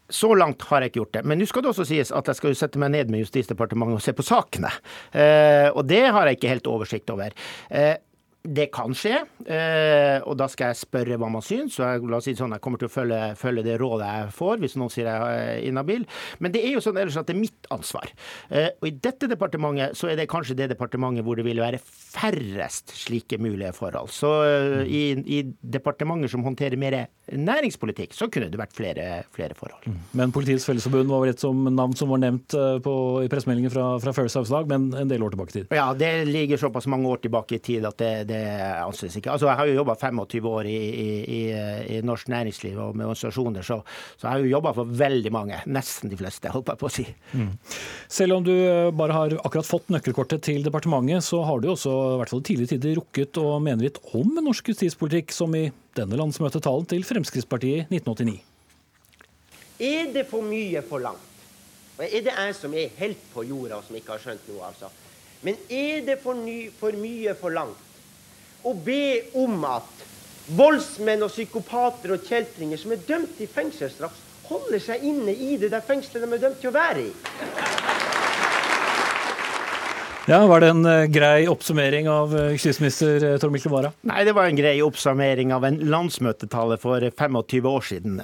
[0.08, 1.24] Så langt har jeg ikke gjort det.
[1.26, 4.04] Men nå skal det også sies at jeg skal sette meg ned med Justisdepartementet og
[4.04, 4.70] se på sakene.
[5.12, 7.34] Eh, og det har jeg ikke helt oversikt over.
[7.70, 7.96] Eh,
[8.46, 11.76] det kan skje, eh, og da skal jeg spørre hva man syns.
[11.76, 14.08] Så jeg, la oss si det sånn, jeg kommer til å følge, følge, det rådet
[14.08, 16.06] jeg får, hvis noen sier jeg er inhabil.
[16.42, 18.12] Men det er jo sånn ellers at det er mitt ansvar.
[18.50, 21.80] Eh, og i dette departementet så er det kanskje det departementet hvor det vil være
[21.82, 24.12] færrest slike mulige forhold.
[24.14, 25.02] Så eh, i,
[25.38, 25.42] i,
[25.76, 26.98] departementer som håndterer mer
[27.32, 29.86] næringspolitikk, så kunne det vært flere, flere forhold.
[29.90, 29.98] Mm.
[30.20, 32.54] Men Politiets Fellesforbund var vel et som navn som var nevnt
[32.84, 35.74] på, i pressemeldingen fra, fra First House-lag, men en del år tilbake i tid?
[35.74, 39.32] Ja, det ligger såpass mange år tilbake i tid at det, det det anses ikke.
[39.32, 41.40] Altså, jeg har jo jobba 25 år i, i,
[41.96, 43.80] i, norsk næringsliv og med organisasjoner, så,
[44.16, 45.60] så jeg har jo jobba for veldig mange.
[45.78, 47.06] Nesten de fleste, holdt jeg på å si.
[47.32, 47.50] Mm.
[48.18, 51.94] Selv om du eh, bare har akkurat fått nøkkelkortet til departementet, så har du også
[52.14, 55.68] i hvert fall i tidligere tider rukket å mene litt om norsk justispolitikk, som i
[55.96, 58.36] denne landsmøtetalen til Fremskrittspartiet 1989.
[59.86, 61.32] Er det for mye forlangt?
[62.00, 64.90] Er det jeg som er helt på jorda og som ikke har skjønt noe, altså?
[65.44, 70.04] Men er det for, ny, for mye forlangt å be om at
[70.56, 75.72] voldsmenn og psykopater og kjeltringer som er dømt til fengselsstraff, holder seg inne i det
[75.72, 78.15] der fengselet de er dømt til å være i.
[80.26, 83.92] Ja, Var det en uh, grei oppsummering av uh, justisminister uh, Tor Mikkel Wara?
[84.10, 88.16] Nei, det var en grei oppsummering av en landsmøtetale for 25 år siden.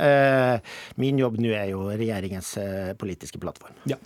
[0.98, 2.48] min jobb nå er jo regjeringens
[2.98, 3.76] politiske plattform.
[3.86, 4.00] Ja.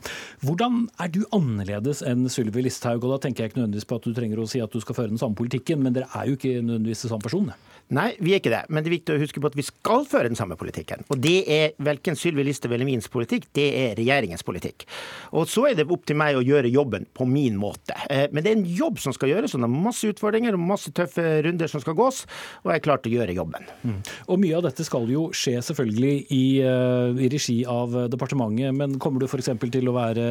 [0.45, 3.01] Hvordan er du annerledes enn Sylvi Listhaug?
[3.01, 4.99] Og da tenker jeg ikke nødvendigvis på at du trenger å si at du skal
[5.01, 7.49] føre den samme politikken, men dere er jo ikke nødvendigvis samme person?
[7.95, 8.65] Nei, vi er ikke det.
[8.67, 11.05] Men det er viktig å huske på at vi skal føre den samme politikken.
[11.13, 14.87] Og det er verken Sylvi Listhaug eller min politikk, det er regjeringens politikk.
[15.37, 17.95] Og så er det opp til meg å gjøre jobben på min måte.
[18.11, 20.65] Eh, men det er en jobb som skal gjøres, og det er masse utfordringer og
[20.67, 22.25] masse tøffe runder som skal gås,
[22.65, 23.71] og jeg er klar til å gjøre jobben.
[23.87, 24.01] Mm.
[24.27, 28.99] Og Mye av dette skal jo skje selvfølgelig i, eh, i regi av departementet, men
[29.03, 29.53] kommer du f.eks.
[29.63, 30.27] til å være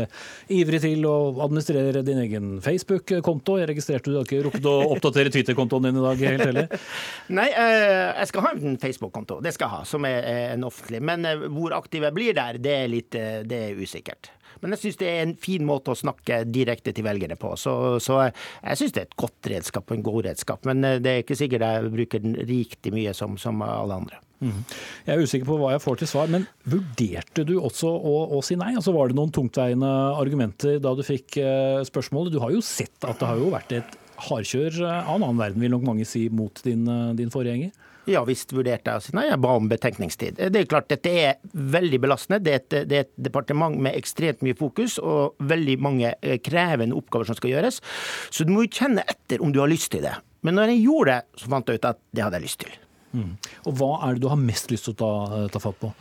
[0.51, 1.15] ivrig til å
[1.47, 3.57] administrere din egen Facebook-konto?
[3.61, 6.87] Jeg registrerte du har ikke rukket å oppdatere Twitter-kontoen din i dag helt heller?
[7.39, 11.01] Nei, eh, jeg skal ha en Facebook-konto, det skal jeg ha, som er en offentlig.
[11.05, 14.31] Men hvor aktiv jeg blir der, det er litt det er usikkert.
[14.61, 17.53] Men jeg syns det er en fin måte å snakke direkte til velgerne på.
[17.59, 17.73] Så,
[18.03, 20.69] så jeg syns det er et godt redskap og en god redskap.
[20.69, 24.21] Men eh, det er ikke sikkert jeg bruker den riktig mye som, som alle andre.
[24.43, 24.63] Mm.
[25.07, 28.41] Jeg er usikker på hva jeg får til svar, men vurderte du også å, å
[28.45, 28.73] si nei?
[28.75, 31.39] Altså Var det noen tungtveiende argumenter da du fikk
[31.87, 32.35] spørsmålet?
[32.35, 33.95] Du har jo sett at det har jo vært et
[34.27, 37.73] hardkjør av en annen verden, vil nok mange si, mot din, uh, din forgjenger?
[38.09, 40.37] Ja visst vurderte jeg å si nei, jeg ba om betenkningstid.
[40.37, 42.41] Det er klart Dette er veldig belastende.
[42.45, 46.37] Det er, et, det er et departement med ekstremt mye fokus og veldig mange eh,
[46.43, 47.81] krevende oppgaver som skal gjøres.
[48.29, 50.13] Så du må jo kjenne etter om du har lyst til det.
[50.45, 52.75] Men når jeg gjorde det, så fant jeg ut at det hadde jeg lyst til.
[53.15, 53.31] Mm.
[53.65, 55.93] Og Hva er det du har mest lyst til å ta, eh, ta fatt på?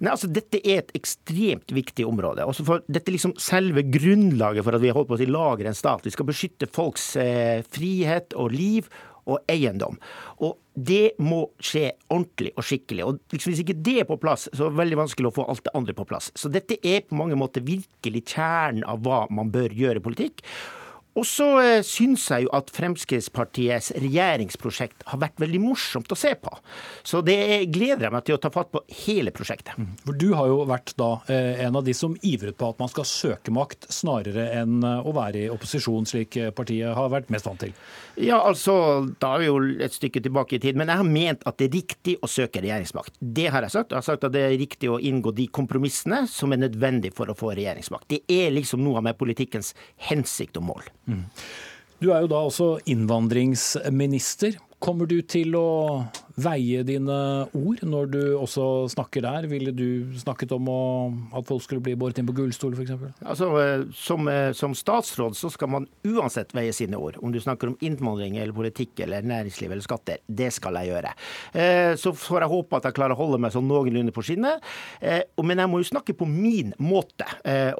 [0.00, 2.46] Nei, altså Dette er et ekstremt viktig område.
[2.48, 5.68] Også for dette er liksom selve grunnlaget for at vi har holdt på å lager
[5.68, 6.06] en stat.
[6.06, 8.88] Vi skal beskytte folks eh, frihet og liv
[9.30, 9.98] og eiendom.
[10.40, 13.04] Og det må skje ordentlig og skikkelig.
[13.04, 15.46] Og liksom Hvis ikke det er på plass, så er det veldig vanskelig å få
[15.52, 16.30] alt det andre på plass.
[16.34, 20.44] Så dette er på mange måter virkelig kjernen av hva man bør gjøre i politikk.
[21.18, 26.32] Og så eh, syns jeg jo at Fremskrittspartiets regjeringsprosjekt har vært veldig morsomt å se
[26.38, 26.52] på.
[27.02, 29.74] Så det gleder jeg meg til å ta fatt på hele prosjektet.
[29.78, 29.96] Mm.
[30.04, 32.92] For Du har jo vært da eh, en av de som ivret på at man
[32.92, 37.48] skal søke makt, snarere enn eh, å være i opposisjon, slik partiet har vært mest
[37.48, 37.74] vant til.
[38.20, 38.74] Ja, altså,
[39.22, 40.78] da er vi jo et stykke tilbake i tid.
[40.78, 43.18] Men jeg har ment at det er riktig å søke regjeringsmakt.
[43.18, 43.90] Det har jeg sagt.
[43.90, 47.30] Jeg har sagt at det er riktig å inngå de kompromissene som er nødvendig for
[47.30, 48.08] å få regjeringsmakt.
[48.12, 49.74] Det er liksom noe med politikkens
[50.10, 50.90] hensikt og mål.
[51.10, 51.24] Mm.
[52.00, 54.56] Du er jo da også innvandringsminister.
[54.80, 55.68] Kommer du til å
[56.38, 57.18] veie dine
[57.56, 59.48] ord når du også snakker der?
[59.50, 60.80] Ville du snakket om å,
[61.36, 62.94] at folk skulle bli båret inn på gullstol f.eks.?
[63.24, 67.18] Altså, eh, som, eh, som, statsråd så skal man uansett veie sine ord.
[67.20, 70.22] Om du snakker om innvandring eller politikk eller næringsliv eller skatter.
[70.26, 71.14] Det skal jeg gjøre.
[71.52, 74.62] Eh, så får jeg håpe at jeg klarer å holde meg sånn noenlunde på skinnet.
[75.00, 77.26] Men jeg må jo snakke på min måte,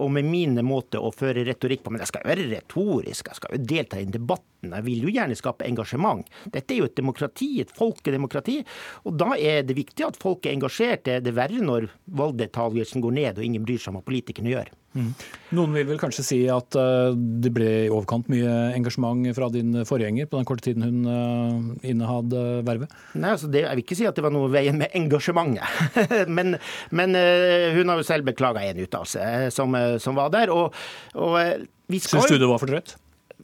[0.01, 1.93] og med min måte å føre retorikk på.
[1.93, 4.75] Men jeg skal jo være retorisk, jeg skal jo delta i debatten.
[4.75, 6.27] Jeg vil jo gjerne skape engasjement.
[6.53, 8.59] Dette er jo et demokrati, et folkedemokrati parti.
[9.07, 11.07] Og da er det viktig at folk er engasjert.
[11.07, 11.89] Det er verre når
[12.21, 14.71] valgdeltakelsen går ned og ingen bryr seg om hva politikerne gjør.
[14.91, 15.11] Mm.
[15.55, 19.85] Noen vil vel kanskje si at uh, det ble i overkant mye engasjement fra din
[19.87, 22.97] forgjenger på den korte tiden hun uh, innehadde vervet?
[23.15, 25.95] Nei, altså det, Jeg vil ikke si at det var noe veien med engasjementet.
[26.37, 26.57] men,
[26.91, 27.15] men
[27.77, 30.51] hun har jo selv beklaga en uttalelse som, som var der.
[30.51, 30.75] og,
[31.15, 31.39] og
[31.91, 32.97] Syns du det var for drøyt?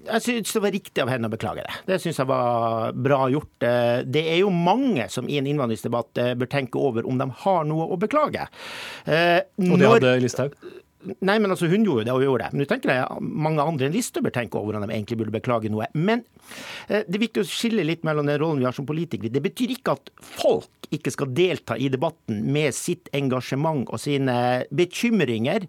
[0.06, 1.76] Jeg syns det var riktig av henne å beklage det.
[1.88, 3.52] Det syns jeg var bra gjort.
[3.58, 7.88] Det er jo mange som i en innvandringsdebatt bør tenke over om de har noe
[7.90, 8.46] å beklage.
[9.06, 9.72] Når...
[9.72, 10.58] Og det hadde Listhaug?
[11.20, 12.54] Nei, men altså Hun gjorde det og gjorde det.
[12.54, 15.34] Men du tenker jeg mange andre enn Listhaug bør tenke over om de egentlig burde
[15.34, 15.88] beklage noe.
[15.94, 16.35] Men eh,
[16.88, 19.32] det er viktig å skille litt mellom den rollen vi har som politikere.
[19.32, 24.36] Det betyr ikke at folk ikke skal delta i debatten med sitt engasjement og sine
[24.74, 25.66] bekymringer.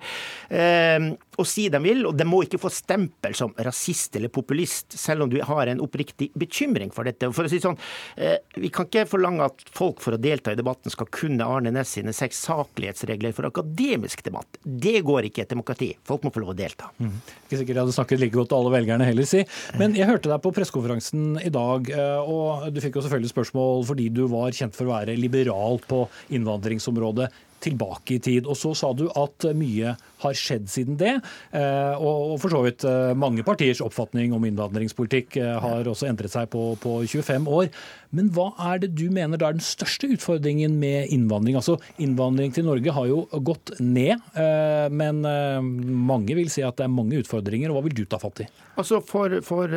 [0.50, 4.96] Eh, og si de vil, og de må ikke få stempel som rasist eller populist,
[4.98, 7.30] selv om du har en oppriktig bekymring for dette.
[7.34, 7.78] For å si sånn,
[8.18, 11.72] eh, Vi kan ikke forlange at folk for å delta i debatten skal kunne Arne
[11.72, 14.58] Næss sine seks saklighetsregler for akademisk debatt.
[14.64, 15.96] Det går ikke et demokrati.
[16.04, 16.90] Folk må få lov å delta.
[17.00, 17.22] Mm.
[17.46, 19.46] Ikke sikkert jeg hadde snakket like godt til alle velgerne heller, si.
[19.78, 23.86] Men jeg hørte deg på pressekonferansen i dag, eh, og du fikk jo selvfølgelig spørsmål
[23.88, 26.06] fordi du var kjent for å være liberal på
[26.36, 27.30] innvandringsområdet
[27.64, 28.48] tilbake i tid.
[28.48, 31.14] Og så sa du at mye har skjedd siden det.
[31.56, 36.34] Eh, og for så vidt eh, mange partiers oppfatning om innvandringspolitikk eh, har også endret
[36.34, 37.70] seg på, på 25 år.
[38.16, 41.58] Men hva er det du mener da er den største utfordringen med innvandring?
[41.60, 44.22] Altså Innvandring til Norge har jo gått ned,
[44.96, 45.20] men
[46.08, 47.68] mange vil si at det er mange utfordringer.
[47.68, 48.48] og Hva vil du ta fatt i?
[48.80, 49.76] Altså For, for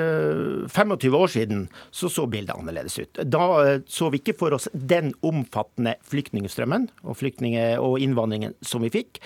[0.70, 3.18] 25 år siden så så bildet annerledes ut.
[3.26, 8.90] Da så vi ikke for oss den omfattende flyktningstrømmen og, flyktninger og innvandringen som vi
[8.94, 9.20] fikk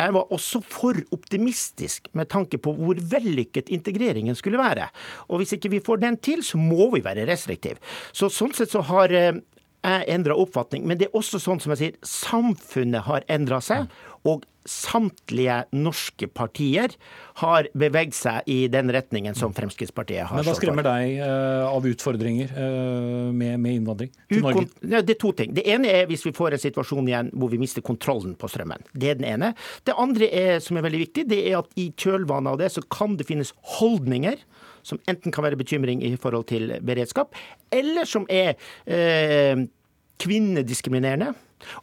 [0.00, 4.88] jeg var også for optimistisk med tanke på hvor vellykket integreringen skulle være.
[5.28, 7.80] Og hvis ikke vi får den til, så må vi være restriktive.
[8.12, 9.36] Så sånn sett så har eh,
[9.84, 10.86] jeg endra oppfatning.
[10.88, 13.88] Men det er også sånn som jeg sier, samfunnet har endra seg.
[14.26, 16.94] Og samtlige norske partier
[17.42, 20.38] har beveget seg i den retningen som Fremskrittspartiet har.
[20.38, 24.66] Men Hva skremmer deg uh, av utfordringer uh, med, med, innvandring til Norge?
[24.80, 25.54] Det er to ting.
[25.56, 28.86] Det ene er hvis vi får en situasjon igjen hvor vi mister kontrollen på strømmen.
[28.92, 29.52] Det er den ene.
[29.84, 32.84] Det andre er, som er veldig viktig, det er at i kjølvannet av det så
[32.88, 34.40] kan det finnes holdninger
[34.84, 37.32] som enten kan være bekymring i forhold til beredskap,
[37.72, 38.52] eller som er
[38.84, 39.64] eh,
[40.20, 41.32] kvinnediskriminerende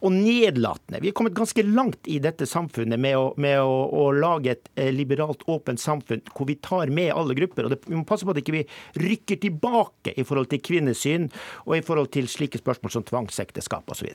[0.00, 1.02] og nedlatende.
[1.02, 4.72] Vi er kommet ganske langt i dette samfunnet med å, med å, å lage et
[4.76, 7.66] eh, liberalt, åpent samfunn hvor vi tar med alle grupper.
[7.66, 10.62] og det, Vi må passe på at ikke vi ikke rykker tilbake i forhold til
[10.64, 11.30] kvinnesyn
[11.66, 14.12] og i forhold til slike spørsmål som tvangsekteskap osv.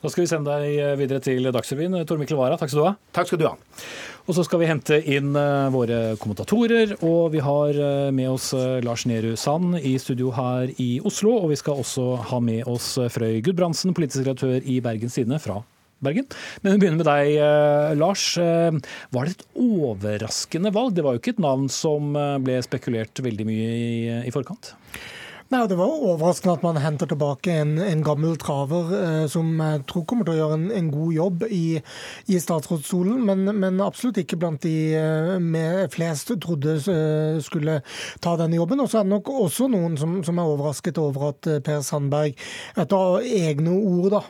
[0.00, 1.98] Da skal vi sende deg videre til Dagsrevyen.
[2.08, 2.94] Tor Mikkel Wara, takk skal du ha.
[3.12, 3.56] Takk skal du ha.
[4.30, 8.52] Og så skal vi hente inn eh, våre kommentatorer, og vi har eh, med oss
[8.54, 11.34] eh, Lars Nehru Sand i studio her i Oslo.
[11.40, 15.58] Og vi skal også ha med oss Frøy Gudbrandsen, politisk redaktør i Bergens Tidende fra
[16.00, 16.30] Bergen.
[16.62, 18.30] Men vi begynner med deg, Lars.
[18.38, 20.94] Var det et overraskende valg?
[20.96, 23.90] Det var jo ikke et navn som ble spekulert veldig mye i,
[24.24, 24.72] i forkant?
[25.50, 29.80] Nei, Det var overraskende at man henter tilbake en, en gammel traver eh, som jeg
[29.90, 31.64] tror kommer til å gjøre en, en god jobb i,
[32.30, 37.80] i statsrådsstolen, men, men, absolutt ikke blant de eh, med flest trodde eh, skulle
[38.22, 38.84] ta denne jobben.
[38.84, 41.82] Og så er det nok også noen som, som, er overrasket over at eh, Per
[41.82, 42.38] Sandberg
[42.78, 44.24] etter egne ord da,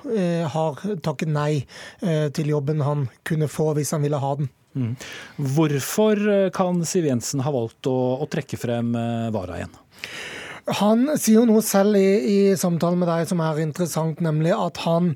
[0.57, 1.67] har takket nei
[2.01, 4.49] til jobben han kunne få hvis han ville ha den.
[4.73, 4.93] Mm.
[5.53, 6.21] Hvorfor
[6.57, 8.95] kan Siv Jensen ha valgt å, å trekke frem
[9.35, 9.81] Vara igjen?
[10.69, 14.81] Han sier jo noe selv i, i samtalen med deg som er interessant, nemlig at
[14.85, 15.13] han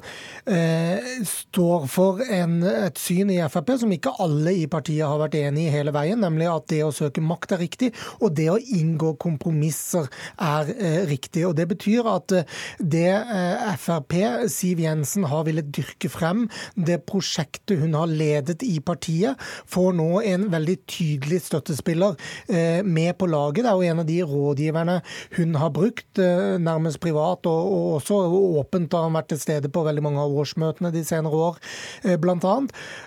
[0.49, 5.37] eh, står for en, et syn i Frp som ikke alle i partiet har vært
[5.39, 7.91] enig i hele veien, nemlig at det å søke makt er riktig,
[8.21, 10.09] og det å inngå kompromisser
[10.41, 11.45] er eh, riktig.
[11.49, 12.49] Og Det betyr at eh,
[12.81, 14.17] det eh, Frp,
[14.53, 19.41] Siv Jensen, har villet dyrke frem, det prosjektet hun har ledet i partiet,
[19.71, 22.17] får nå en veldig tydelig støttespiller
[22.49, 23.65] eh, med på laget.
[23.65, 24.99] Det er jo en av de rådgiverne
[25.37, 28.19] hun har brukt, eh, nærmest privat, og, og også
[28.61, 31.59] åpent har han vært til stede på veldig mange av årsmøtene de senere år,
[32.05, 32.55] eh, bl.a.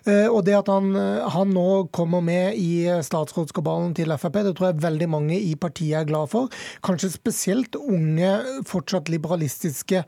[0.07, 0.91] Eh, og det at han,
[1.31, 6.01] han, nå kommer med i statsrådskabalen til Frp, det tror jeg veldig mange i partiet
[6.01, 6.51] er glad for.
[6.85, 8.33] Kanskje spesielt unge,
[8.67, 10.03] fortsatt liberalistiske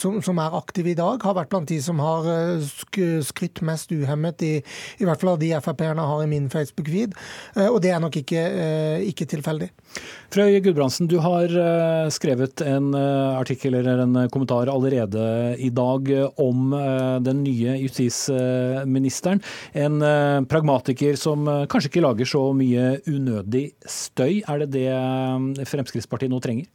[0.00, 2.26] som, som er aktive i dag, har vært blant de som har
[3.26, 4.54] skrytt mest uhemmet, i,
[5.00, 7.16] i hvert fall av de Frp-erne har i min Facebook-feed.
[7.66, 8.44] Og det er nok ikke,
[9.10, 9.70] ikke tilfeldig.
[10.34, 15.24] Frøy Gudbrandsen, du har eh, skrevet en eh, artikkel eller en kommentar allerede
[15.58, 16.10] i dag
[16.40, 19.42] om eh, den nye justisministeren.
[19.72, 19.98] En
[20.50, 24.42] pragmatiker som kanskje ikke lager så mye unødig støy.
[24.46, 26.70] Er det det Fremskrittspartiet nå trenger?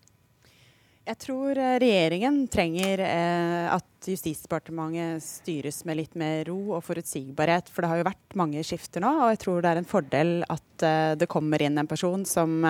[1.10, 7.72] Jeg tror regjeringen trenger at Justisdepartementet styres med litt mer ro og forutsigbarhet.
[7.74, 10.32] For det har jo vært mange skifter nå, og jeg tror det er en fordel
[10.46, 10.88] at
[11.18, 12.62] det kommer inn en person som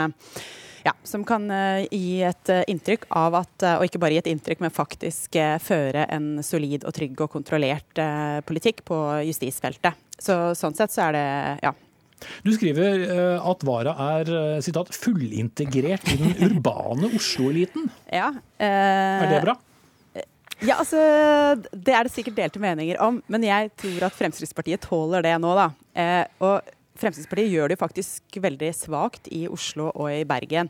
[0.86, 4.22] ja, som kan uh, gi et uh, inntrykk av at, uh, og ikke bare gi
[4.24, 8.00] et inntrykk, men faktisk føre en solid og trygg og kontrollert
[8.48, 9.98] politikk på justisfeltet.
[10.20, 11.28] Så sånn sett så er det
[11.64, 11.72] ja,
[12.44, 14.32] Du skriver eh, at Vara er
[14.64, 17.88] sitat, citat, 'fullintegrert i den urbane Oslo-eliten'.
[18.20, 19.56] Ja, eh, Er det bra?
[20.60, 21.00] Ja, altså,
[21.72, 25.54] Det er det sikkert delte meninger om, men jeg tror at Fremskrittspartiet tåler det nå.
[25.56, 25.70] da.
[25.96, 30.70] Eh, og Fremskrittspartiet gjør det jo faktisk veldig svakt i Oslo og i Bergen.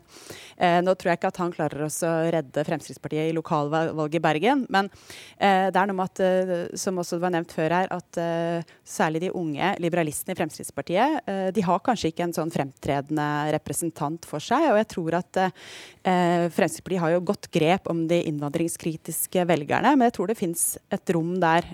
[0.57, 4.65] Eh, nå tror jeg ikke at han klarer å redde Fremskrittspartiet i lokalvalget i Bergen,
[4.69, 4.89] men
[5.37, 8.73] eh, det er noe med at, eh, som også var nevnt før her, at eh,
[8.85, 14.27] særlig de unge liberalistene i Fremskrittspartiet, eh, de har kanskje ikke en sånn fremtredende representant
[14.29, 14.69] for seg.
[14.73, 20.09] Og jeg tror at eh, Fremskrittspartiet har jo godt grep om de innvandringskritiske velgerne, men
[20.09, 20.63] jeg tror det fins
[20.93, 21.65] et rom der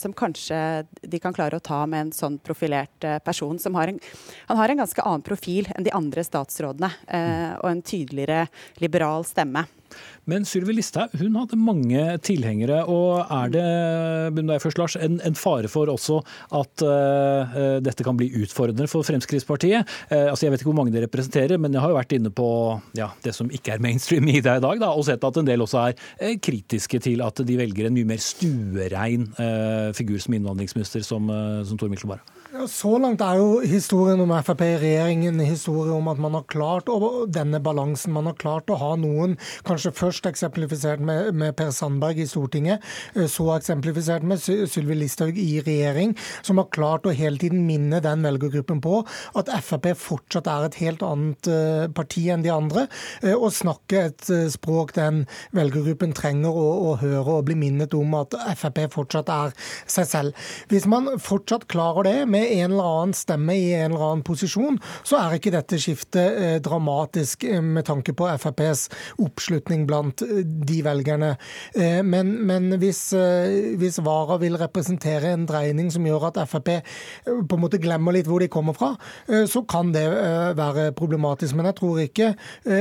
[0.00, 0.56] som kanskje
[1.02, 3.93] de kan klare å ta med en sånn profilert person som har en
[4.48, 8.46] han har en ganske annen profil enn de andre statsrådene, eh, og en tydeligere
[8.82, 9.66] liberal stemme.
[10.24, 12.80] Men Sylvi Listhaug hun hadde mange tilhengere.
[12.88, 16.20] og Er det først, Lars, en, en, fare for også
[16.54, 19.88] at uh, dette kan bli utfordrende for Fremskrittspartiet?
[20.10, 22.32] Uh, altså Jeg vet ikke hvor mange det representerer, men jeg har jo vært inne
[22.34, 22.48] på
[22.98, 25.48] ja, det som ikke er mainstream i det i dag, da, og sett at en
[25.48, 29.26] del også er uh, kritiske til at de velger en mye mer stuerein
[29.96, 31.28] figur som innvandringsminister som,
[31.66, 32.33] som Tor Mikkel Wara.
[32.54, 36.44] Så langt er jo historien om Frp i regjeringen en historie om at man har
[36.46, 36.86] klart
[37.34, 38.12] denne balansen.
[38.14, 39.34] Man har klart å ha noen,
[39.66, 42.84] kanskje først eksemplifisert med, med Per Sandberg i Stortinget,
[43.16, 46.12] eh, så eksemplifisert med Sylvi Listhaug i regjering,
[46.46, 49.00] som har klart å hele tiden minne den velgergruppen på
[49.34, 52.86] at Frp fortsatt er et helt annet eh, parti enn de andre,
[53.24, 55.24] eh, og snakke et språk den
[55.58, 59.58] velgergruppen trenger å, å høre og bli minnet om at Frp fortsatt er
[59.90, 60.48] seg selv.
[60.70, 64.78] Hvis man fortsatt klarer det med en eller annen stemme i en eller annen posisjon,
[65.06, 68.86] så er ikke dette skiftet eh, dramatisk eh, med tanke på FrPs
[69.22, 71.34] oppslutning blant eh, de velgerne.
[72.04, 73.00] Men, men hvis,
[73.78, 76.70] hvis, Vara vil representere en dreining som gjør at Frp
[77.24, 78.92] på en måte glemmer litt hvor de kommer fra,
[79.50, 80.04] så kan det
[80.58, 81.56] være problematisk.
[81.56, 82.30] Men jeg tror ikke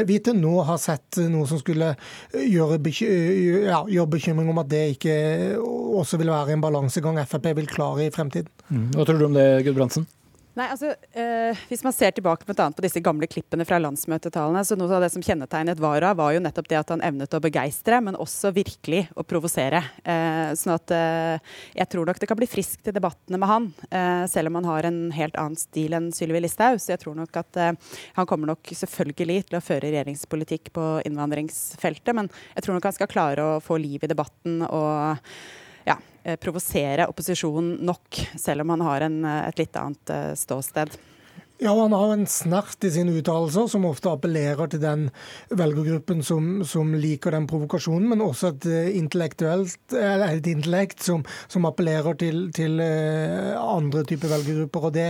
[0.07, 1.93] vi til nå har sett noe som skulle
[2.33, 5.15] gjøre, ja, gjøre bekymring om at det ikke
[5.59, 8.51] også vil være en balansegang Frp vil klare i fremtiden.
[8.69, 8.89] Mm.
[8.95, 10.07] Hva tror du om det, Gudbrandsen?
[10.53, 14.61] Nei, altså, eh, Hvis man ser tilbake blant annet på disse gamle klippene fra landsmøtetalene,
[14.61, 17.41] så noe av det som kjennetegnet Vara, var jo nettopp det at han evnet å
[17.41, 19.81] begeistre, men også virkelig å provosere.
[20.05, 23.67] Eh, sånn at eh, jeg tror nok det kan bli friskt i debattene med han,
[23.89, 26.77] eh, selv om han har en helt annen stil enn Sylvi Listhaug.
[26.77, 27.73] Så jeg tror nok at eh,
[28.13, 32.99] han kommer nok selvfølgelig til å føre regjeringspolitikk på innvandringsfeltet, men jeg tror nok han
[33.01, 35.17] skal klare å få liv i debatten og
[35.89, 40.31] ja, eh, provosere opposisjonen nok, selv om han har en, eh, et litt annet eh,
[40.39, 40.95] ståsted.
[41.63, 45.05] Ja, han har en snert i sine uttalelser som ofte appellerer til den
[45.47, 52.17] velgergruppen som, som liker den provokasjonen, men også et eh, et intellekt som, som appellerer
[52.19, 54.87] til, til, eh, andre typer velgergrupper.
[54.89, 55.05] og det,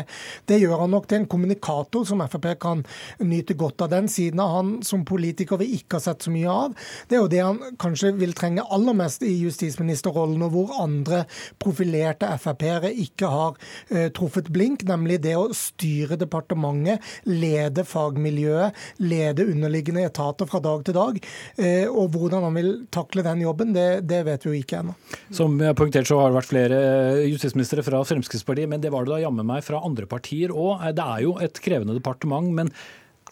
[0.45, 2.85] det, gjør han nok til en kommunikator som Frp kan
[3.25, 3.89] nyte godt av.
[3.95, 6.77] Den siden av han som politiker vi ikke har sett så mye av,
[7.09, 11.25] det er jo det han kanskje vil trenge aller mest i justisministerrollen, og hvor andre
[11.57, 18.73] profilerte Frp-ere ikke har uh, truffet blink, nemlig det å styre departementet departementet, lede fagmiljøet,
[18.99, 21.19] lede underliggende etater fra dag til dag.
[21.57, 24.95] Eh, og hvordan han vil takle den jobben, det, det vet vi jo ikke ennå.
[25.31, 28.91] Som jeg har poengtert så har det vært flere eh, justisministre fra Fremskrittspartiet, men det
[28.93, 30.83] var det da jammen meg fra andre partier òg.
[30.83, 32.73] Eh, det er jo et krevende departement, men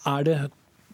[0.08, 0.40] er det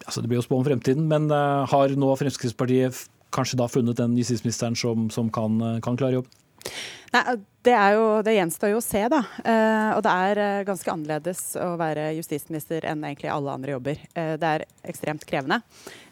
[0.05, 4.13] altså Det blir jo spå om fremtiden, men har nå Fremskrittspartiet kanskje da funnet den
[4.15, 6.36] justisministeren som, som kan, kan klare jobben?
[7.13, 7.24] Nei,
[7.63, 9.22] det, jo, det, gjenstår jo å se, da.
[9.43, 14.01] Eh, og det er eh, ganske annerledes å være justisminister enn egentlig alle andre jobber.
[14.13, 15.61] Eh, det er ekstremt krevende.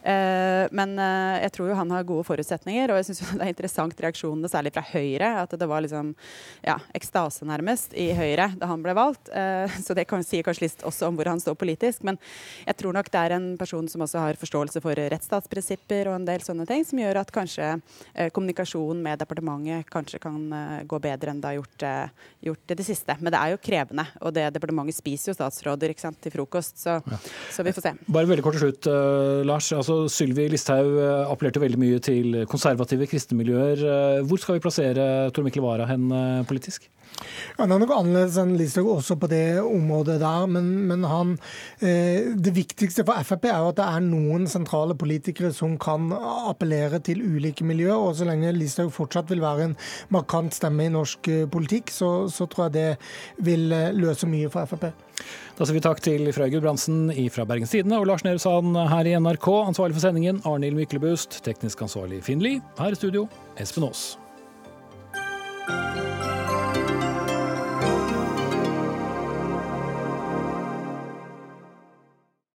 [0.06, 3.54] Eh, men eh, jeg tror jo han har gode forutsetninger, og jeg syns det er
[3.54, 5.32] interessant reaksjonene, særlig fra Høyre.
[5.42, 6.14] At det var liksom
[6.66, 9.32] ja, ekstase nærmest i Høyre da han ble valgt.
[9.34, 12.06] Eh, så det kan, sier kanskje litt også om hvor han står politisk.
[12.06, 12.20] Men
[12.68, 16.30] jeg tror nok det er en person som også har forståelse for rettsstatsprinsipper og en
[16.30, 17.76] del sånne ting, som gjør at kanskje
[18.36, 20.38] kommunikasjonen med departementet kanskje kan
[20.88, 21.86] gå bedre enn det har gjort,
[22.48, 23.16] gjort det, det siste.
[23.20, 26.78] Men det er jo krevende, og det departementet spiser jo statsråder ikke sant, til frokost,
[26.82, 27.20] så, ja.
[27.54, 27.94] så, vi får se.
[28.08, 29.72] Bare veldig kort til slutt, uh, Lars.
[29.76, 33.82] altså Sylvi Listhaug eh, appellerte veldig mye til konservative kristne miljøer.
[33.82, 36.90] Eh, hvor skal vi plassere Tor Mikkel Wara hen eh, politisk?
[37.16, 40.48] Det er nok annerledes enn Listhaug også på det området der.
[40.52, 41.36] Men, men han,
[41.80, 46.12] eh, det viktigste for Frp er jo at det er noen sentrale politikere som kan
[46.12, 47.96] appellere til ulike miljøer.
[47.96, 49.78] Og så lenge Listhaug fortsatt vil være en
[50.14, 54.92] markant stemme i norsk politikk, så, så tror jeg det vil løse mye for Frp.
[55.56, 59.08] Da sier vi takk til Frøy Gudbrandsen fra Bergens Tidende og Lars Nehru Sand her
[59.08, 59.48] i NRK.
[59.72, 61.40] Ansvarlig for sendingen Arnhild Myklebust.
[61.48, 62.60] Teknisk ansvarlig Finn Lie.
[62.82, 64.16] Her i studio Espen Aas.